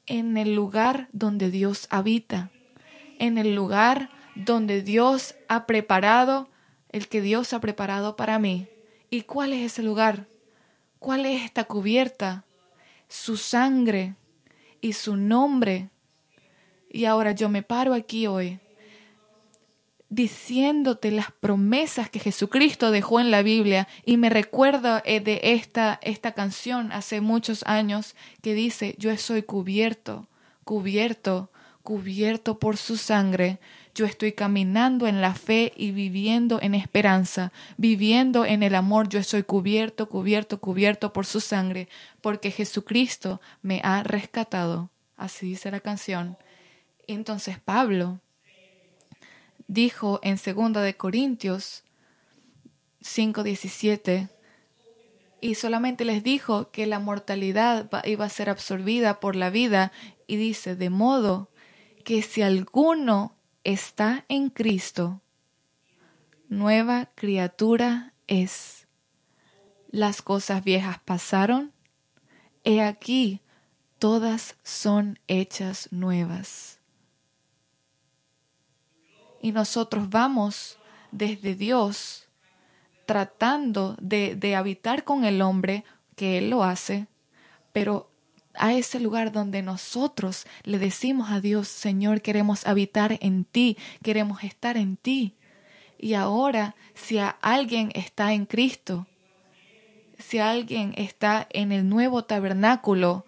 en 0.07 0.35
el 0.35 0.53
lugar 0.53 1.07
donde 1.13 1.51
Dios 1.51 1.87
habita, 1.89 2.51
en 3.17 3.37
el 3.37 3.55
lugar 3.55 4.09
donde 4.35 4.81
Dios 4.81 5.35
ha 5.47 5.65
preparado, 5.65 6.49
el 6.89 7.07
que 7.07 7.21
Dios 7.21 7.53
ha 7.53 7.59
preparado 7.59 8.15
para 8.15 8.39
mí. 8.39 8.67
¿Y 9.09 9.21
cuál 9.21 9.53
es 9.53 9.71
ese 9.71 9.83
lugar? 9.83 10.27
¿Cuál 10.99 11.25
es 11.25 11.43
esta 11.43 11.65
cubierta? 11.65 12.45
Su 13.07 13.37
sangre 13.37 14.15
y 14.81 14.93
su 14.93 15.15
nombre. 15.15 15.89
Y 16.89 17.05
ahora 17.05 17.31
yo 17.31 17.49
me 17.49 17.63
paro 17.63 17.93
aquí 17.93 18.27
hoy 18.27 18.59
diciéndote 20.13 21.09
las 21.09 21.31
promesas 21.31 22.07
que 22.07 22.19
Jesucristo 22.19 22.91
dejó 22.91 23.19
en 23.19 23.31
la 23.31 23.41
Biblia 23.41 23.87
y 24.05 24.17
me 24.17 24.29
recuerda 24.29 25.01
eh, 25.05 25.19
de 25.19 25.39
esta, 25.41 25.99
esta 26.03 26.33
canción 26.33 26.91
hace 26.91 27.19
muchos 27.19 27.63
años 27.65 28.15
que 28.43 28.53
dice, 28.53 28.93
yo 28.99 29.15
soy 29.17 29.41
cubierto, 29.41 30.27
cubierto, 30.65 31.49
cubierto 31.81 32.59
por 32.59 32.77
su 32.77 32.97
sangre. 32.97 33.59
Yo 33.95 34.05
estoy 34.05 34.31
caminando 34.31 35.05
en 35.05 35.21
la 35.21 35.35
fe 35.35 35.71
y 35.75 35.91
viviendo 35.91 36.59
en 36.61 36.73
esperanza, 36.73 37.51
viviendo 37.77 38.43
en 38.43 38.63
el 38.63 38.73
amor. 38.73 39.07
Yo 39.07 39.19
estoy 39.19 39.43
cubierto, 39.43 40.09
cubierto, 40.09 40.59
cubierto 40.59 41.13
por 41.13 41.27
su 41.27 41.39
sangre, 41.39 41.87
porque 42.21 42.49
Jesucristo 42.49 43.39
me 43.61 43.81
ha 43.83 44.01
rescatado. 44.01 44.89
Así 45.15 45.47
dice 45.47 45.69
la 45.69 45.79
canción. 45.79 46.37
Entonces 47.05 47.59
Pablo 47.59 48.19
dijo 49.67 50.19
en 50.23 50.37
2 50.37 50.83
de 50.83 50.95
Corintios 50.95 51.83
5:17 53.01 54.29
y 55.39 55.55
solamente 55.55 56.05
les 56.05 56.23
dijo 56.23 56.71
que 56.71 56.87
la 56.87 56.99
mortalidad 56.99 57.89
iba 58.05 58.25
a 58.25 58.29
ser 58.29 58.49
absorbida 58.49 59.19
por 59.19 59.35
la 59.35 59.49
vida 59.49 59.91
y 60.25 60.37
dice, 60.37 60.75
de 60.75 60.89
modo 60.89 61.49
que 62.05 62.21
si 62.21 62.41
alguno 62.41 63.35
está 63.63 64.25
en 64.27 64.49
Cristo, 64.49 65.21
nueva 66.49 67.09
criatura 67.15 68.13
es. 68.27 68.87
Las 69.89 70.21
cosas 70.21 70.63
viejas 70.63 70.99
pasaron, 70.99 71.71
he 72.63 72.81
aquí, 72.81 73.41
todas 73.99 74.55
son 74.63 75.19
hechas 75.27 75.89
nuevas 75.91 76.79
y 79.43 79.51
nosotros 79.51 80.09
vamos 80.09 80.77
desde 81.11 81.53
Dios 81.53 82.29
tratando 83.05 83.97
de, 83.99 84.35
de, 84.37 84.55
habitar 84.55 85.03
con 85.03 85.25
el 85.25 85.41
hombre, 85.41 85.83
que 86.15 86.37
Él 86.37 86.49
lo 86.49 86.63
hace, 86.63 87.07
pero 87.73 88.09
a 88.55 88.73
ese 88.73 88.99
lugar 88.99 89.31
donde 89.31 89.61
nosotros 89.61 90.45
le 90.63 90.79
decimos 90.79 91.31
a 91.31 91.39
Dios, 91.39 91.67
Señor, 91.67 92.21
queremos 92.21 92.67
habitar 92.67 93.17
en 93.21 93.45
ti, 93.45 93.77
queremos 94.03 94.43
estar 94.43 94.77
en 94.77 94.97
ti. 94.97 95.35
Y 95.97 96.13
ahora, 96.13 96.75
si 96.93 97.19
alguien 97.41 97.91
está 97.95 98.33
en 98.33 98.45
Cristo, 98.45 99.07
si 100.19 100.39
alguien 100.39 100.93
está 100.97 101.47
en 101.51 101.71
el 101.71 101.87
nuevo 101.87 102.23
tabernáculo, 102.23 103.25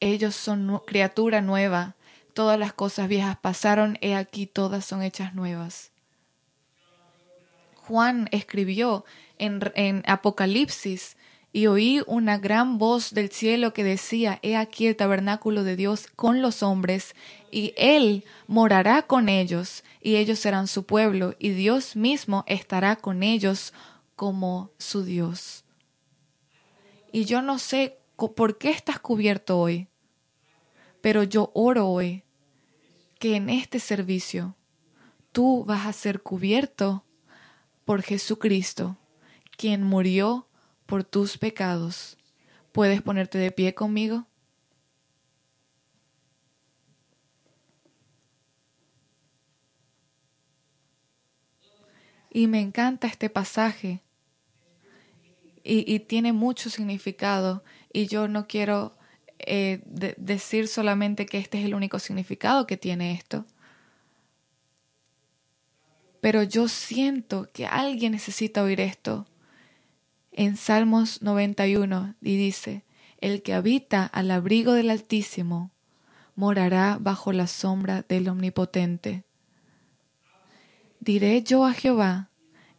ellos 0.00 0.34
son 0.34 0.80
criatura 0.86 1.40
nueva 1.40 1.96
todas 2.36 2.58
las 2.58 2.74
cosas 2.74 3.08
viejas 3.08 3.38
pasaron, 3.38 3.96
he 4.02 4.14
aquí 4.14 4.46
todas 4.46 4.84
son 4.84 5.02
hechas 5.02 5.34
nuevas. 5.34 5.90
Juan 7.76 8.28
escribió 8.30 9.06
en, 9.38 10.02
Apocalipsis 10.06 11.16
y 11.56 11.68
oí 11.68 12.02
una 12.06 12.36
gran 12.36 12.76
voz 12.76 13.14
del 13.14 13.30
cielo 13.30 13.72
que 13.72 13.82
decía, 13.82 14.38
He 14.42 14.56
aquí 14.56 14.88
el 14.88 14.94
tabernáculo 14.94 15.64
de 15.64 15.74
Dios 15.74 16.06
con 16.14 16.42
los 16.42 16.62
hombres, 16.62 17.14
y 17.50 17.72
Él 17.78 18.26
morará 18.46 19.06
con 19.06 19.30
ellos, 19.30 19.82
y 20.02 20.16
ellos 20.16 20.38
serán 20.38 20.66
su 20.66 20.84
pueblo, 20.84 21.34
y 21.38 21.48
Dios 21.48 21.96
mismo 21.96 22.44
estará 22.46 22.96
con 22.96 23.22
ellos 23.22 23.72
como 24.16 24.70
su 24.76 25.02
Dios. 25.02 25.64
Y 27.10 27.24
yo 27.24 27.40
no 27.40 27.58
sé 27.58 28.00
por 28.16 28.58
qué 28.58 28.68
estás 28.68 28.98
cubierto 28.98 29.58
hoy, 29.58 29.88
pero 31.00 31.22
yo 31.22 31.52
oro 31.54 31.88
hoy 31.88 32.22
que 33.18 33.34
en 33.34 33.48
este 33.48 33.80
servicio 33.80 34.56
tú 35.32 35.64
vas 35.64 35.86
a 35.86 35.94
ser 35.94 36.20
cubierto 36.20 37.02
por 37.86 38.02
Jesucristo, 38.02 38.98
quien 39.56 39.84
murió 39.84 40.45
por 40.86 41.04
tus 41.04 41.36
pecados. 41.38 42.16
¿Puedes 42.72 43.02
ponerte 43.02 43.38
de 43.38 43.50
pie 43.50 43.74
conmigo? 43.74 44.26
Y 52.30 52.48
me 52.48 52.60
encanta 52.60 53.06
este 53.06 53.30
pasaje 53.30 54.02
y, 55.64 56.00
tiene 56.00 56.32
mucho 56.32 56.70
significado 56.70 57.64
y 57.92 58.06
yo 58.06 58.28
no 58.28 58.46
quiero 58.46 58.96
eh, 59.38 59.82
decir 60.16 60.68
solamente 60.68 61.26
que 61.26 61.38
este 61.38 61.58
es 61.58 61.64
el 61.64 61.74
único 61.74 61.98
significado 61.98 62.66
que 62.66 62.76
tiene 62.76 63.12
esto. 63.12 63.46
Pero 66.20 66.42
yo 66.42 66.68
siento 66.68 67.50
que 67.52 67.66
alguien 67.66 68.12
necesita 68.12 68.62
oír 68.62 68.80
esto. 68.80 69.26
En 70.38 70.58
Salmos 70.58 71.22
91 71.22 72.14
y 72.20 72.36
dice, 72.36 72.84
el 73.22 73.42
que 73.42 73.54
habita 73.54 74.04
al 74.04 74.30
abrigo 74.30 74.74
del 74.74 74.90
Altísimo 74.90 75.72
morará 76.34 76.98
bajo 77.00 77.32
la 77.32 77.46
sombra 77.46 78.04
del 78.06 78.28
Omnipotente. 78.28 79.24
Diré 81.00 81.42
yo 81.42 81.64
a 81.64 81.72
Jehová, 81.72 82.28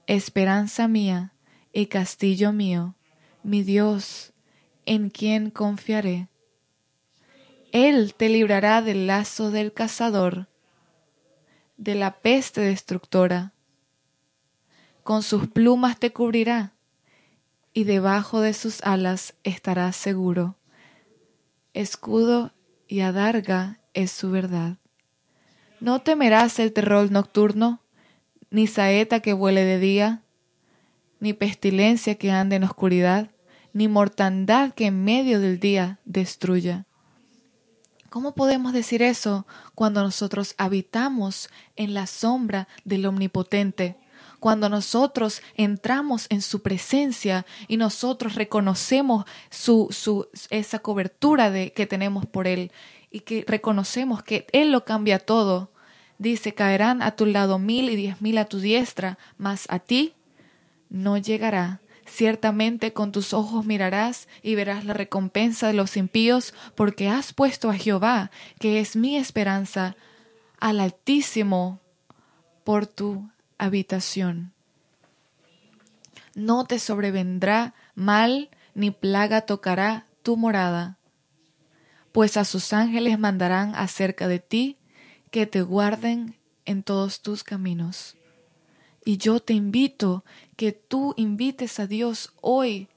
esperanza 0.06 0.88
mía 0.88 1.34
y 1.74 1.88
castillo 1.88 2.54
mío, 2.54 2.94
mi 3.42 3.64
Dios, 3.64 4.34
en 4.86 5.10
quien 5.10 5.50
confiaré. 5.50 6.28
Él 7.72 8.14
te 8.14 8.30
librará 8.30 8.84
del 8.84 9.08
lazo 9.08 9.50
del 9.50 9.74
cazador, 9.74 10.48
de 11.78 11.96
la 11.96 12.20
peste 12.20 12.62
destructora. 12.62 13.54
Con 15.02 15.24
sus 15.24 15.48
plumas 15.48 15.98
te 15.98 16.14
cubrirá, 16.14 16.77
y 17.78 17.84
debajo 17.84 18.42
de 18.42 18.56
sus 18.56 18.82
alas 18.82 19.36
estarás 19.44 19.96
seguro. 19.96 20.56
Escudo 21.76 22.52
y 22.88 23.02
adarga 23.02 23.82
es 23.94 24.10
su 24.10 24.32
verdad. 24.32 24.78
No 25.80 26.02
temerás 26.02 26.58
el 26.58 26.74
terror 26.74 27.12
nocturno, 27.12 27.84
ni 28.50 28.66
saeta 28.66 29.20
que 29.20 29.34
vuele 29.34 29.64
de 29.64 29.78
día, 29.78 30.24
ni 31.20 31.34
pestilencia 31.34 32.16
que 32.16 32.32
ande 32.32 32.56
en 32.56 32.64
oscuridad, 32.64 33.30
ni 33.74 33.88
mortandad 33.88 34.74
que 34.74 34.88
en 34.88 35.04
medio 35.04 35.40
del 35.40 35.60
día 35.60 36.00
destruya. 36.04 36.88
¿Cómo 38.10 38.34
podemos 38.34 38.74
decir 38.74 39.04
eso 39.04 39.46
cuando 39.76 40.02
nosotros 40.02 40.56
habitamos 40.58 41.48
en 41.76 41.94
la 41.94 42.08
sombra 42.08 42.68
del 42.86 43.06
Omnipotente? 43.06 43.98
Cuando 44.40 44.70
nosotros 44.70 45.42
entramos 45.56 46.28
en 46.30 46.42
su 46.42 46.62
presencia 46.62 47.46
y 47.68 47.78
nosotros 47.78 48.36
reconocemos 48.36 49.26
su, 49.50 49.88
su, 49.92 50.28
esa 50.50 50.80
cobertura 50.80 51.50
de, 51.50 51.74
que 51.74 51.88
tenemos 51.88 52.26
por 52.26 52.48
Él 52.48 52.72
y 53.10 53.22
que 53.22 53.44
reconocemos 53.48 54.22
que 54.22 54.46
Él 54.52 54.72
lo 54.72 54.86
cambia 54.86 55.20
todo. 55.20 55.72
Dice, 56.20 56.54
caerán 56.54 57.02
a 57.02 57.12
tu 57.12 57.26
lado 57.26 57.58
mil 57.60 57.90
y 57.90 57.96
diez 57.96 58.22
mil 58.22 58.38
a 58.38 58.46
tu 58.46 58.60
diestra, 58.60 59.18
mas 59.38 59.66
a 59.70 59.80
ti 59.80 60.14
no 60.90 61.18
llegará. 61.18 61.82
Ciertamente 62.06 62.94
con 62.94 63.12
tus 63.12 63.34
ojos 63.34 63.66
mirarás 63.66 64.28
y 64.42 64.56
verás 64.56 64.86
la 64.86 64.94
recompensa 64.94 65.68
de 65.68 65.74
los 65.74 65.98
impíos, 65.98 66.54
porque 66.76 67.10
has 67.10 67.34
puesto 67.34 67.70
a 67.70 67.76
Jehová, 67.76 68.32
que 68.60 68.80
es 68.80 68.96
mi 68.96 69.18
esperanza, 69.18 69.96
al 70.60 70.80
Altísimo 70.80 71.80
por 72.64 72.88
tu 72.88 73.30
habitación. 73.58 74.54
No 76.36 76.66
te 76.66 76.80
sobrevendrá 76.80 77.74
mal 77.96 78.50
ni 78.76 78.92
plaga 78.92 79.42
tocará 79.42 80.06
tu 80.22 80.38
morada, 80.38 80.98
pues 82.12 82.38
a 82.38 82.46
sus 82.46 82.74
ángeles 82.74 83.18
mandarán 83.18 83.74
acerca 83.76 84.28
de 84.28 84.40
ti 84.40 84.78
que 85.32 85.46
te 85.46 85.62
guarden 85.62 86.36
en 86.66 86.84
todos 86.84 87.22
tus 87.22 87.44
caminos. 87.44 88.18
Y 89.04 89.18
yo 89.18 89.40
te 89.40 89.54
invito 89.54 90.26
que 90.58 90.74
tú 90.74 91.14
invites 91.18 91.80
a 91.80 91.88
Dios 91.88 92.34
hoy 92.42 92.90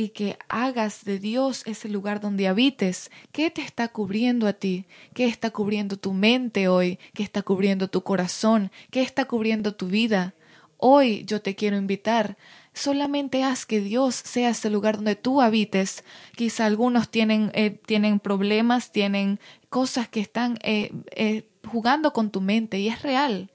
y 0.00 0.08
que 0.08 0.38
hagas 0.48 1.04
de 1.04 1.18
Dios 1.18 1.62
ese 1.66 1.88
lugar 1.90 2.20
donde 2.20 2.48
habites. 2.48 3.10
¿Qué 3.32 3.50
te 3.50 3.60
está 3.60 3.88
cubriendo 3.88 4.46
a 4.46 4.54
ti? 4.54 4.86
¿Qué 5.12 5.26
está 5.26 5.50
cubriendo 5.50 5.98
tu 5.98 6.14
mente 6.14 6.68
hoy? 6.68 6.98
¿Qué 7.12 7.22
está 7.22 7.42
cubriendo 7.42 7.88
tu 7.88 8.02
corazón? 8.02 8.70
¿Qué 8.90 9.02
está 9.02 9.26
cubriendo 9.26 9.74
tu 9.74 9.88
vida? 9.88 10.34
Hoy 10.78 11.24
yo 11.26 11.42
te 11.42 11.54
quiero 11.54 11.76
invitar. 11.76 12.38
Solamente 12.72 13.44
haz 13.44 13.66
que 13.66 13.80
Dios 13.82 14.14
sea 14.14 14.50
ese 14.50 14.70
lugar 14.70 14.96
donde 14.96 15.16
tú 15.16 15.42
habites. 15.42 16.02
Quizá 16.34 16.64
algunos 16.64 17.10
tienen, 17.10 17.50
eh, 17.52 17.70
tienen 17.84 18.20
problemas, 18.20 18.92
tienen 18.92 19.38
cosas 19.68 20.08
que 20.08 20.20
están 20.20 20.58
eh, 20.62 20.92
eh, 21.10 21.46
jugando 21.66 22.14
con 22.14 22.30
tu 22.30 22.40
mente 22.40 22.78
y 22.78 22.88
es 22.88 23.02
real. 23.02 23.50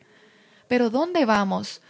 Pero 0.67 0.91
¿dónde 0.91 1.25
vamos? 1.25 1.81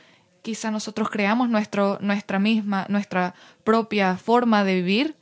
Quizá 0.46 0.70
nosotros 0.70 1.10
creamos 1.10 1.50
nuestro, 1.50 1.98
nuestra 2.02 2.38
misma, 2.38 2.86
nuestra 2.88 3.34
propia 3.64 4.16
forma 4.16 4.64
de 4.64 4.76
vivir 4.76 5.16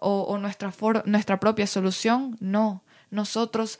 o, 0.00 0.38
nuestra, 0.38 0.72
nuestra 1.04 1.38
propia 1.38 1.66
solución. 1.66 2.38
No, 2.40 2.82
nosotros 3.10 3.78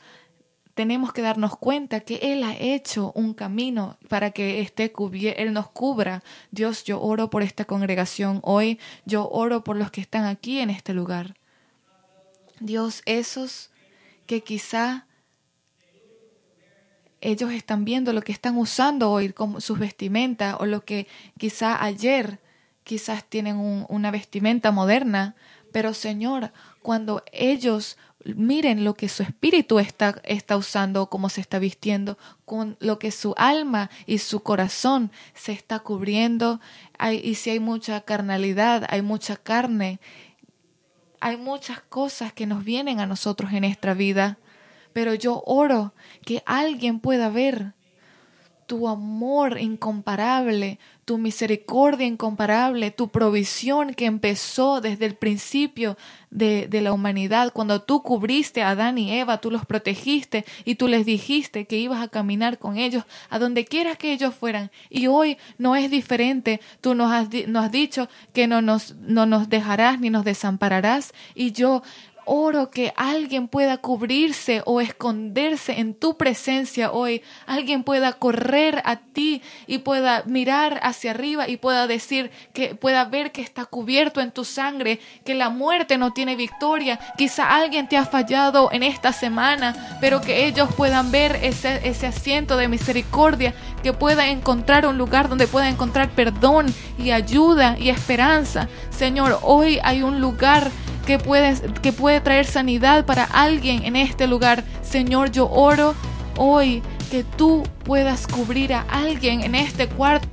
tenemos 0.75 1.11
que 1.11 1.23
darnos 1.23 1.57
cuenta 1.57 2.01
que 2.01 2.19
Él 2.21 2.43
ha 2.43 2.55
hecho 2.55 3.13
un 3.15 3.33
camino 3.33 3.97
para 4.09 4.29
que 4.29 4.61
esté 4.61 4.93
Él 5.37 5.53
nos 5.53 5.71
cubra. 5.71 6.21
Dios, 6.51 6.83
yo 6.83 7.01
oro 7.01 7.31
por 7.31 7.41
esta 7.41 7.65
congregación 7.65 8.39
hoy, 8.43 8.79
yo 9.03 9.27
oro 9.27 9.63
por 9.63 9.77
los 9.77 9.89
que 9.89 10.01
están 10.01 10.25
aquí 10.25 10.59
en 10.59 10.69
este 10.69 10.93
lugar. 10.93 11.35
Dios, 12.59 13.01
esos 13.07 13.71
que 14.27 14.43
quizá 14.43 15.07
ellos 17.21 17.51
están 17.51 17.85
viendo 17.85 18.13
lo 18.13 18.21
que 18.21 18.31
están 18.31 18.57
usando 18.57 19.11
hoy 19.11 19.31
como 19.31 19.61
sus 19.61 19.79
vestimentas 19.79 20.55
o 20.59 20.65
lo 20.65 20.83
que 20.83 21.07
quizá 21.37 21.81
ayer 21.83 22.39
quizás 22.83 23.23
tienen 23.23 23.85
una 23.87 24.11
vestimenta 24.11 24.71
moderna, 24.71 25.35
pero 25.71 25.93
Señor, 25.93 26.51
cuando 26.81 27.23
ellos 27.31 27.97
miren 28.25 28.83
lo 28.83 28.95
que 28.95 29.07
su 29.07 29.23
espíritu 29.23 29.79
está, 29.79 30.21
está 30.23 30.57
usando, 30.57 31.07
cómo 31.07 31.29
se 31.29 31.41
está 31.41 31.59
vistiendo, 31.59 32.17
con 32.45 32.77
lo 32.79 32.99
que 32.99 33.11
su 33.11 33.33
alma 33.37 33.89
y 34.05 34.17
su 34.17 34.41
corazón 34.41 35.11
se 35.33 35.53
está 35.53 35.79
cubriendo, 35.79 36.59
y 37.23 37.35
si 37.35 37.51
hay 37.51 37.59
mucha 37.59 38.01
carnalidad, 38.01 38.85
hay 38.89 39.01
mucha 39.01 39.37
carne, 39.37 39.99
hay 41.19 41.37
muchas 41.37 41.81
cosas 41.81 42.33
que 42.33 42.47
nos 42.47 42.63
vienen 42.63 42.99
a 42.99 43.05
nosotros 43.05 43.53
en 43.53 43.61
nuestra 43.61 43.93
vida 43.93 44.37
pero 44.93 45.13
yo 45.13 45.43
oro 45.45 45.93
que 46.25 46.43
alguien 46.45 46.99
pueda 46.99 47.29
ver 47.29 47.73
tu 48.71 48.87
amor 48.87 49.59
incomparable, 49.59 50.79
tu 51.03 51.17
misericordia 51.17 52.07
incomparable, 52.07 52.89
tu 52.91 53.09
provisión 53.09 53.93
que 53.93 54.05
empezó 54.05 54.79
desde 54.79 55.05
el 55.07 55.15
principio 55.15 55.97
de, 56.29 56.67
de, 56.69 56.79
la 56.79 56.93
humanidad, 56.93 57.51
cuando 57.51 57.81
tú 57.81 58.01
cubriste 58.01 58.61
a 58.61 58.69
Adán 58.69 58.97
y 58.97 59.11
Eva, 59.11 59.39
tú 59.39 59.51
los 59.51 59.65
protegiste 59.65 60.45
y 60.63 60.75
tú 60.75 60.87
les 60.87 61.05
dijiste 61.05 61.65
que 61.65 61.79
ibas 61.79 62.01
a 62.01 62.07
caminar 62.07 62.59
con 62.59 62.77
ellos 62.77 63.03
a 63.29 63.39
donde 63.39 63.65
quieras 63.65 63.97
que 63.97 64.13
ellos 64.13 64.33
fueran. 64.33 64.71
Y 64.89 65.07
hoy 65.07 65.37
no 65.57 65.75
es 65.75 65.91
diferente, 65.91 66.61
tú 66.79 66.95
nos 66.95 67.11
has, 67.11 67.29
dicho 67.71 68.07
que 68.31 68.47
no 68.47 68.61
nos, 68.61 68.95
no 68.95 69.25
nos 69.25 69.49
dejarás 69.49 69.99
ni 69.99 70.09
nos 70.09 70.23
desampararás. 70.23 71.13
Y 71.35 71.51
yo 71.51 71.83
oro 72.33 72.71
que 72.71 72.93
alguien 72.95 73.49
pueda 73.49 73.77
cubrirse 73.79 74.61
o 74.65 74.79
esconderse 74.79 75.81
en 75.81 75.93
tu 75.93 76.15
presencia 76.15 76.93
hoy. 76.93 77.23
Alguien 77.45 77.83
pueda 77.83 78.13
correr 78.13 78.81
a 78.85 78.95
ti 78.95 79.41
y 79.67 79.79
pueda 79.79 80.23
mirar 80.25 80.79
hacia 80.81 81.11
arriba 81.11 81.49
y 81.49 81.57
pueda 81.57 81.87
decir 81.87 82.31
que 82.53 82.73
pueda 82.73 83.03
ver 83.03 83.33
que 83.33 83.41
está 83.41 83.65
cubierto 83.65 84.21
en 84.21 84.31
tu 84.31 84.45
sangre, 84.45 85.01
que 85.25 85.35
la 85.35 85.49
muerte 85.49 85.97
no 85.97 86.13
tiene 86.13 86.37
victoria. 86.37 87.01
Quizá 87.17 87.53
alguien 87.53 87.89
te 87.89 87.97
ha 87.97 88.05
fallado 88.05 88.69
en 88.71 88.83
esta 88.83 89.11
semana, 89.11 89.97
pero 89.99 90.21
que 90.21 90.45
ellos 90.45 90.69
puedan 90.77 91.11
ver 91.11 91.37
ese, 91.43 91.85
ese 91.85 92.07
asiento 92.07 92.55
de 92.55 92.69
misericordia, 92.69 93.53
que 93.83 93.91
pueda 93.91 94.29
encontrar 94.29 94.85
un 94.85 94.97
lugar 94.97 95.27
donde 95.27 95.47
pueda 95.47 95.67
encontrar 95.67 96.11
perdón 96.11 96.73
y 96.97 97.11
ayuda 97.11 97.77
y 97.77 97.89
esperanza. 97.89 98.69
Señor, 98.89 99.39
hoy 99.41 99.79
hay 99.83 100.01
un 100.01 100.21
lugar 100.21 100.71
que, 101.11 101.19
puedes, 101.19 101.61
que 101.81 101.91
puede 101.91 102.21
traer 102.21 102.45
sanidad 102.45 103.05
para 103.05 103.25
alguien 103.25 103.83
en 103.83 103.97
este 103.97 104.27
lugar. 104.27 104.63
Señor, 104.81 105.29
yo 105.31 105.49
oro 105.49 105.93
hoy 106.37 106.81
que 107.09 107.25
tú 107.25 107.63
puedas 107.83 108.27
cubrir 108.27 108.73
a 108.73 108.85
alguien 108.89 109.41
en 109.41 109.55
este 109.55 109.89
cuarto. 109.89 110.29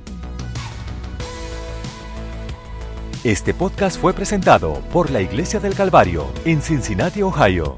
Este 3.25 3.53
podcast 3.53 3.99
fue 3.99 4.13
presentado 4.13 4.75
por 4.93 5.11
la 5.11 5.19
Iglesia 5.19 5.59
del 5.59 5.75
Calvario 5.75 6.31
en 6.45 6.61
Cincinnati, 6.61 7.23
Ohio. 7.23 7.77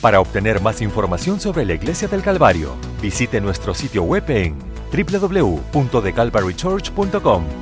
Para 0.00 0.20
obtener 0.20 0.60
más 0.60 0.82
información 0.82 1.38
sobre 1.38 1.64
la 1.64 1.74
Iglesia 1.74 2.08
del 2.08 2.22
Calvario, 2.22 2.74
visite 3.00 3.40
nuestro 3.40 3.72
sitio 3.72 4.02
web 4.02 4.28
en 4.28 4.56
www.thecalvarychurch.com 4.90 7.61